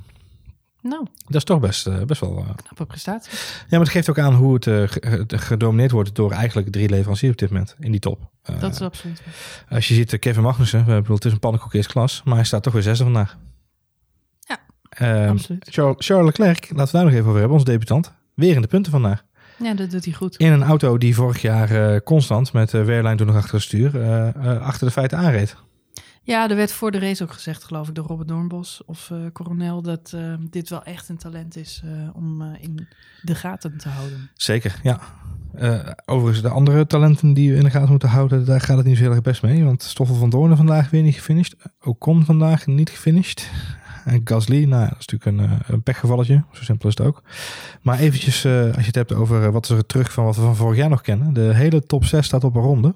[0.89, 2.37] Nou, Dat is toch best, eh, best wel...
[2.37, 3.31] eh, knappe prestatie.
[3.59, 4.87] Ja, maar het geeft ook aan hoe het eh,
[5.27, 8.29] gedomineerd wordt door eigenlijk drie leveranciers op dit moment in die top.
[8.59, 9.21] Dat is absoluut.
[9.69, 12.43] Als je ziet, Kevin Magnussen, we bedoel, het is een pannenkoek eerste klas, maar hij
[12.45, 13.37] staat toch weer zesde vandaag.
[14.39, 14.59] Ja,
[14.89, 15.67] Ehm, absoluut.
[15.69, 18.13] Charles, Charles Leclerc, laten we daar nog even over hebben, onze debutant.
[18.33, 19.23] Weer in de punten vandaag.
[19.57, 20.35] Ja, dat doet hij goed.
[20.37, 24.01] In een auto die vorig jaar constant met uh, Wehrlein toen nog achter het stuur,
[24.59, 25.55] achter de feiten aanreed.
[26.25, 29.17] Ja, er werd voor de race ook gezegd, geloof ik, door Robert Doornbos of eh
[29.33, 32.87] Coronel, dat eh, dit wel echt een talent is eh, om in
[33.21, 34.29] de gaten te houden.
[34.33, 34.99] Zeker, ja.
[36.05, 38.97] Overigens, de andere talenten die we in de gaten moeten houden, daar gaat het niet
[38.97, 39.63] zo heel erg best mee.
[39.63, 41.55] Want Stoffel van Doornen vandaag weer niet gefinished.
[41.81, 43.49] Ocon vandaag niet gefinished.
[44.05, 46.43] En Gasly, nou dat is natuurlijk een, een pechgevalletje.
[46.51, 47.23] Zo simpel is het ook.
[47.81, 50.55] Maar eventjes, als je het hebt over wat is er terug van wat we van
[50.55, 51.33] vorig jaar nog kennen.
[51.33, 52.95] De hele top 6 staat op een ronde.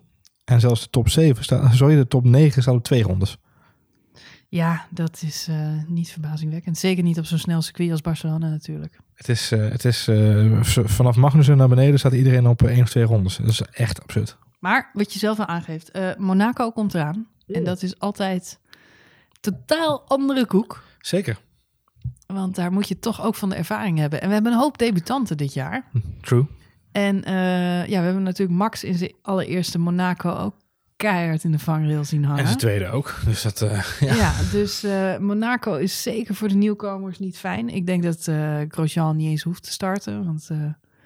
[0.50, 3.38] En zelfs de top 7 staat, sorry, de top 9 staat op twee rondes.
[4.48, 6.78] Ja, dat is eh, niet verbazingwekkend.
[6.78, 9.00] Zeker niet op zo'n snel circuit als Barcelona natuurlijk.
[9.14, 12.90] Het is, eh, het is eh, vanaf Magnussen naar beneden staat iedereen op één of
[12.90, 13.38] twee rondes.
[13.38, 14.38] Dat is echt absurd.
[14.60, 17.28] Maar wat je zelf al aangeeft, Monaco komt eraan.
[17.48, 18.60] En dat is altijd
[19.40, 20.84] totaal andere koek.
[21.00, 21.40] Zeker.
[22.26, 24.22] Want daar moet je toch ook van de ervaring hebben.
[24.22, 25.86] En we hebben een hoop debutanten dit jaar.
[26.22, 26.46] True.
[26.92, 30.56] En eh, ja, we hebben natuurlijk Max in zijn allereerste Monaco ook
[30.96, 32.40] keihard in de vangrail zien hangen.
[32.40, 33.20] En zijn tweede ook.
[33.26, 34.16] Dus dat, eh, ja.
[34.16, 37.70] Ja, dus eh, Monaco is zeker voor de nieuwkomers niet fijn.
[37.70, 40.26] Ik denk dat eh Grosjean niet eens hoeft te starten.
[40.26, 40.50] Want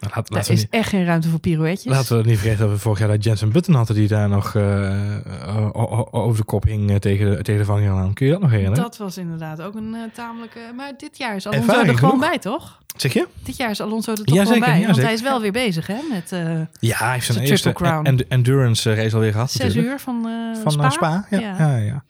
[0.04, 1.94] Nou, laat- Daar is niet, echt geen ruimte voor pirouetjes.
[1.94, 4.56] laten we niet vergeten dat we vorig jaar dat Jensen Button hadden die daar nog
[4.56, 5.70] eh,
[6.12, 8.84] over de kop hing eh, tegen de, tegen de Van Kun je dat nog herinneren?
[8.84, 10.60] Dat was inderdaad ook een eh, tamelijke...
[10.76, 12.30] Maar dit jaar is Alonso Ervaring er gewoon genoeg.
[12.30, 12.82] bij, toch?
[12.98, 13.28] Zeg je?
[13.44, 14.74] Dit jaar is Alonso er toch Ja, zeker, bij.
[14.80, 15.04] ja, want zeker.
[15.04, 15.98] hij is wel weer bezig, hè?
[16.12, 16.40] Met eh,
[16.80, 19.52] Ja, hij heeft zijn eerste en- en- endurance race alweer gehad.
[19.52, 19.88] zes natuurlijk.
[19.94, 20.28] uur van,
[20.64, 20.90] Van Spa.
[20.90, 21.26] Spa.
[21.30, 21.76] Ja, Ja.
[21.78, 22.04] ja.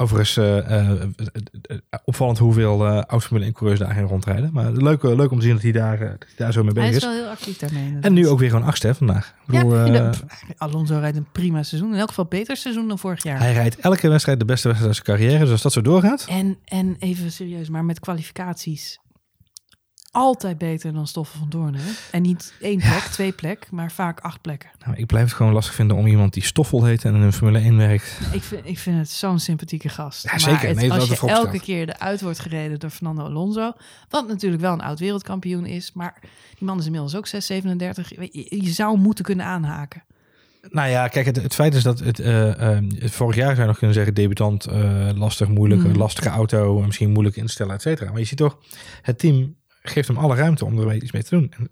[0.00, 0.90] Overigens eh, eh,
[1.62, 4.50] eh, opvallend hoeveel eh oud-Formule 1 coureurs daar gaan rondrijden.
[4.52, 6.82] Maar leuk, leuk om te zien dat hij daar, dat hij daar zo mee Hij
[6.90, 7.14] bezig is is.
[7.14, 7.96] wel heel actief daarmee.
[8.00, 9.34] En nu ook weer gewoon achtste hè, vandaag.
[9.46, 10.10] Ik Ja, bedoel, de-
[10.56, 11.92] Alonso rijdt een prima seizoen.
[11.92, 13.38] In elk geval beter seizoen dan vorig jaar.
[13.38, 15.42] hij rijdt elke wedstrijd de beste wedstrijd uit zijn carrière.
[15.44, 16.26] Dus als dat zo doorgaat.
[16.28, 18.99] En, en even serieus, maar met kwalificaties
[20.10, 21.74] altijd beter dan Stoffel van Doorn.
[21.74, 21.90] Hè?
[22.10, 24.70] En niet één plek, twee plek, maar vaak acht plekken.
[24.84, 27.32] Nou, ik blijf het gewoon lastig vinden om iemand die Stoffel heet en in een
[27.32, 28.18] Formule 1 werkt.
[28.32, 30.22] Ik vind, ik vind het zo'n sympathieke gast.
[30.24, 30.68] Ja, maar zeker.
[30.68, 33.72] het- Nee, als je elke keer eruit wordt gereden door Fernando Alonso,
[34.08, 36.14] wat natuurlijk wel een oud wereldkampioen is, maar
[36.58, 38.08] die man is inmiddels ook 6, 37.
[38.32, 40.02] Je, zou moeten kunnen aanhaken.
[40.68, 43.66] Nou ja, kijk, het, het feit is dat het, eh, eh, vorig jaar zou je
[43.66, 45.96] nog kunnen zeggen debutant, eh, lastig, moeilijk, Mm.
[45.96, 48.10] lastige auto, misschien moeilijk instellen, et cetera.
[48.10, 48.58] Maar je ziet toch,
[49.02, 51.52] het team geeft hem alle ruimte om er iets mee te doen.
[51.58, 51.68] En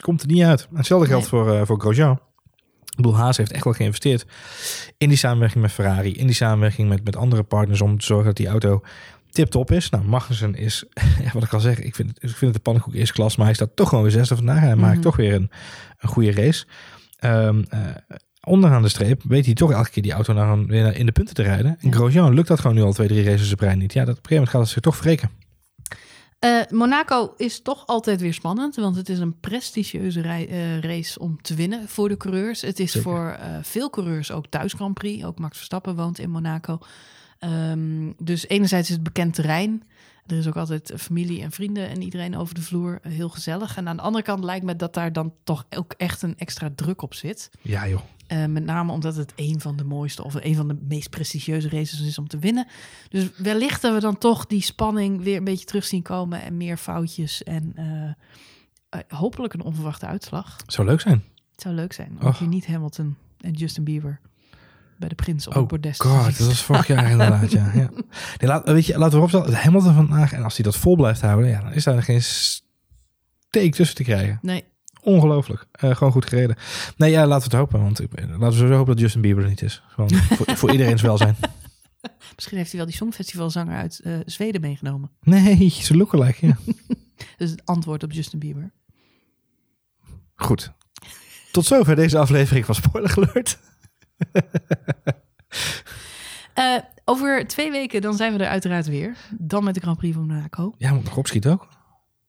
[0.00, 0.66] komt er niet uit.
[0.70, 1.40] En hetzelfde geldt Nee.
[1.42, 2.20] voor, eh, voor Grosjean.
[2.84, 4.26] Ik bedoel, Haas heeft echt wel geïnvesteerd
[4.98, 8.26] in die samenwerking met Ferrari, in die samenwerking met, met andere partners om te zorgen
[8.26, 8.80] dat die auto
[9.30, 9.90] tip-top is.
[9.90, 10.84] Nou, Magnussen is,
[11.24, 13.36] ja, wat ik al zeg, ik vind, het- ik vind het de pannenkoek eerste klas,
[13.36, 14.60] maar hij staat toch gewoon weer zesde vandaag.
[14.60, 15.02] En hij maakt Mhm.
[15.02, 15.50] toch weer een,
[15.98, 16.66] een goede race.
[17.18, 17.78] Ehm, eh,
[18.44, 21.12] onderaan de streep weet hij toch elke keer die auto naar een, weer in de
[21.12, 21.66] punten te rijden.
[21.80, 21.94] En Ja.
[21.94, 23.92] Grosjean lukt dat gewoon nu al twee, drie races op rij niet.
[23.92, 25.30] Ja, dat, op een gegeven moment gaat het zich toch wreken.
[26.44, 31.18] Eh, Monaco is toch altijd weer spannend, want het is een prestigieuze rij- eh, race
[31.18, 32.60] om te winnen voor de coureurs.
[32.60, 33.10] Het is Zeker.
[33.10, 35.24] voor eh, veel coureurs ook thuis Grand Prix.
[35.24, 36.78] Ook Max Verstappen woont in Monaco.
[37.38, 39.82] Ehm, dus enerzijds is het bekend terrein.
[40.26, 42.98] Er is ook altijd familie en vrienden en iedereen over de vloer.
[43.02, 43.76] eh, Heel gezellig.
[43.76, 46.70] En aan de andere kant lijkt me dat daar dan toch ook echt een extra
[46.74, 47.50] druk op zit.
[47.62, 48.00] Ja joh.
[48.26, 51.68] Eh, met name omdat het een van de mooiste of een van de meest prestigieuze
[51.68, 52.66] races is om te winnen.
[53.08, 56.56] Dus wellicht dat we dan toch die spanning weer een beetje terug zien komen en
[56.56, 57.72] meer foutjes en
[58.88, 60.56] eh, hopelijk een onverwachte uitslag.
[60.66, 61.24] Zou leuk zijn.
[61.52, 62.38] Het zou leuk zijn Och.
[62.38, 64.20] hier niet Hamilton en Justin Bieber
[64.98, 67.70] bij de prins op Oh het bordes god, dat was vorig jaar inderdaad, ja.
[67.74, 67.90] ja.
[68.38, 71.20] Nee, laat, weet je, laten we opstellen, Hamilton vandaag, en als hij dat vol blijft
[71.20, 74.38] houden, ja, dan is daar geen steek tussen te krijgen.
[74.42, 74.64] Nee,
[75.02, 75.66] Ongelooflijk.
[75.72, 76.56] Eh, gewoon goed gereden.
[76.96, 77.82] Nee, ja, laten we het hopen.
[77.82, 79.82] Want ik- laten we sowieso hopen dat Justin Bieber er niet is.
[79.88, 81.36] Gewoon voor, voor iedereen's welzijn.
[82.36, 85.10] misschien heeft hij wel die songfestivalzanger uit eh, Zweden meegenomen.
[85.22, 86.56] Nee, ze lookalike, ja.
[87.36, 88.72] Dus het antwoord op Justin Bieber.
[90.34, 90.72] Goed.
[91.52, 93.58] Tot zover deze aflevering van Spoiler Alert.
[96.54, 99.16] Eh, over twee weken dan zijn we er uiteraard weer.
[99.30, 100.74] Dan met de Grand Prix van Monaco.
[100.78, 101.68] Ja, moet nog opschieten ook.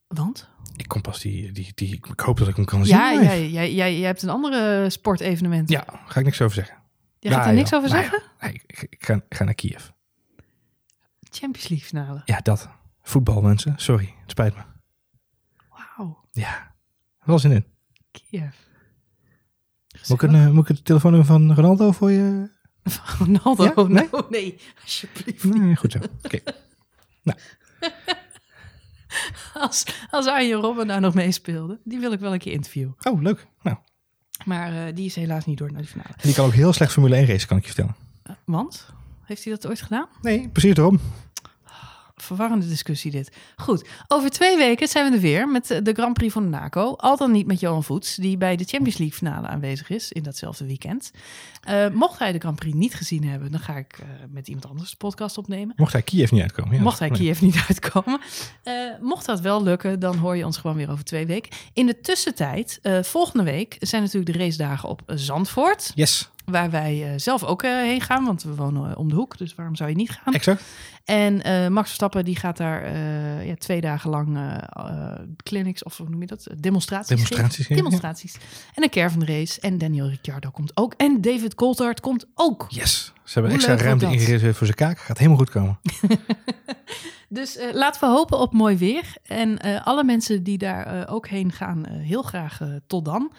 [0.07, 0.49] Want?
[0.75, 1.95] Ik kom pas die, die, die...
[1.95, 2.95] Ik hoop dat ik hem kan zien.
[2.97, 5.69] Ja, jij, jij, jij, hebt een andere sportevenement.
[5.69, 6.77] Ja, ga ik niks over zeggen.
[7.19, 7.79] Je gaat Ja, er niks joh.
[7.83, 8.21] over Nee, zeggen?
[8.39, 9.87] Nee, ik, ik, ga, ik ga naar Kiev.
[11.29, 12.21] Champions League finale.
[12.25, 12.69] Ja, dat.
[13.01, 13.73] Voetbal, mensen.
[13.77, 14.61] Sorry, het spijt me.
[15.69, 16.75] Wauw, Ja,
[17.23, 17.65] wel zin in.
[18.11, 18.55] Kiev.
[20.07, 22.49] Moet ik, een, eh, moet ik het telefoonnummer van Ronaldo voor je?
[23.19, 23.63] Ronaldo?
[23.63, 23.73] Ja?
[23.75, 23.87] Nee?
[23.87, 24.07] Nee?
[24.11, 25.43] Oh, nee, alsjeblieft.
[25.43, 25.99] Nee, goed zo.
[26.23, 26.39] Oké.
[29.53, 32.95] Als, als Arjen Robben nou nog meespeelde, die wil ik wel een keer interviewen.
[33.03, 33.47] Oh, leuk.
[33.61, 33.77] Nou,
[34.45, 36.09] Maar eh, die is helaas niet door naar de finale.
[36.21, 37.95] die kan ook heel slecht Formule 1 racen, kan ik je vertellen.
[38.23, 38.89] Eh, want?
[39.23, 40.07] Heeft hij dat ooit gedaan?
[40.21, 40.99] Nee, precies daarom.
[42.15, 43.31] Verwarrende discussie dit.
[43.55, 46.93] Goed, over twee weken zijn we er weer met eh, de Grand Prix van Monaco.
[46.95, 50.23] Al dan niet met Johan Voets, die bij de Champions League finale aanwezig is in
[50.23, 51.11] datzelfde weekend.
[51.61, 54.67] Eh, mocht hij de Grand Prix niet gezien hebben, dan ga ik eh, met iemand
[54.67, 55.73] anders de podcast opnemen.
[55.77, 56.75] Mocht hij Kiev niet uitkomen.
[56.75, 57.17] Ja, mocht hij nee.
[57.19, 58.19] Kiev niet uitkomen.
[59.01, 61.51] Mocht dat wel lukken, dan hoor je ons gewoon weer over twee weken.
[61.73, 65.91] In de tussentijd, volgende week, zijn natuurlijk de racedagen op Zandvoort.
[65.95, 69.15] Yes, Waar wij eh, zelf ook eh, heen gaan, want we wonen eh, om de
[69.15, 69.37] hoek.
[69.37, 70.33] Dus waarom zou je niet gaan?
[70.33, 70.63] exact.
[71.05, 71.33] En
[71.73, 72.97] Max Verstappen die gaat daar
[73.45, 74.37] ja, twee dagen lang
[75.43, 76.47] clinics, of hoe noem je dat?
[76.57, 77.07] Demonstraties.
[77.07, 77.65] Demonstraties geven.
[77.65, 77.81] geven, ja.
[77.81, 78.35] Demonstraties.
[78.73, 79.61] En een caravan race.
[79.61, 80.93] En Daniel Ricciardo komt ook.
[80.97, 82.65] En David Coulthard komt ook.
[82.69, 83.13] Yes.
[83.23, 84.99] Ze hebben Hoe extra ruimte ingereserveerd voor zijn kaak.
[84.99, 85.79] Gaat helemaal goed komen.
[87.29, 89.15] Dus laten we hopen op mooi weer.
[89.23, 93.31] En alle mensen die daar ook heen gaan, heel graag tot dan.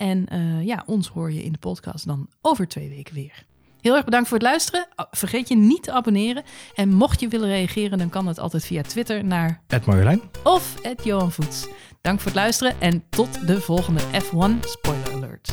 [0.00, 3.44] En eh, ja, ons hoor je in de podcast dan over twee weken weer.
[3.80, 4.86] Heel erg bedankt voor het luisteren.
[5.10, 6.42] Vergeet je niet te abonneren.
[6.74, 10.20] En mocht je willen reageren, dan kan dat altijd via Twitter naar Marjolein.
[10.44, 11.68] of Johan Voets.
[12.00, 15.52] Dank voor het luisteren en tot de volgende F1 Spoiler Alert.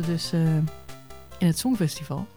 [0.00, 0.56] Hadden dus eh,
[1.38, 2.28] in het Songfestival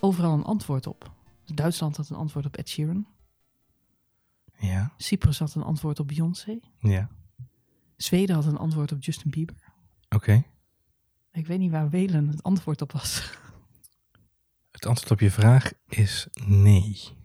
[0.00, 1.10] overal een antwoord op.
[1.54, 3.06] Duitsland had een antwoord op Ed Sheeran.
[4.58, 6.58] Ja, Cyprus had een antwoord op Beyoncé.
[6.78, 7.08] ja.
[7.96, 9.72] Zweden had een antwoord op Justin Bieber.
[10.08, 10.44] Oké.
[11.32, 13.38] Ik weet niet waar Welen het antwoord op was.
[14.70, 17.15] Het antwoord op je vraag is nee.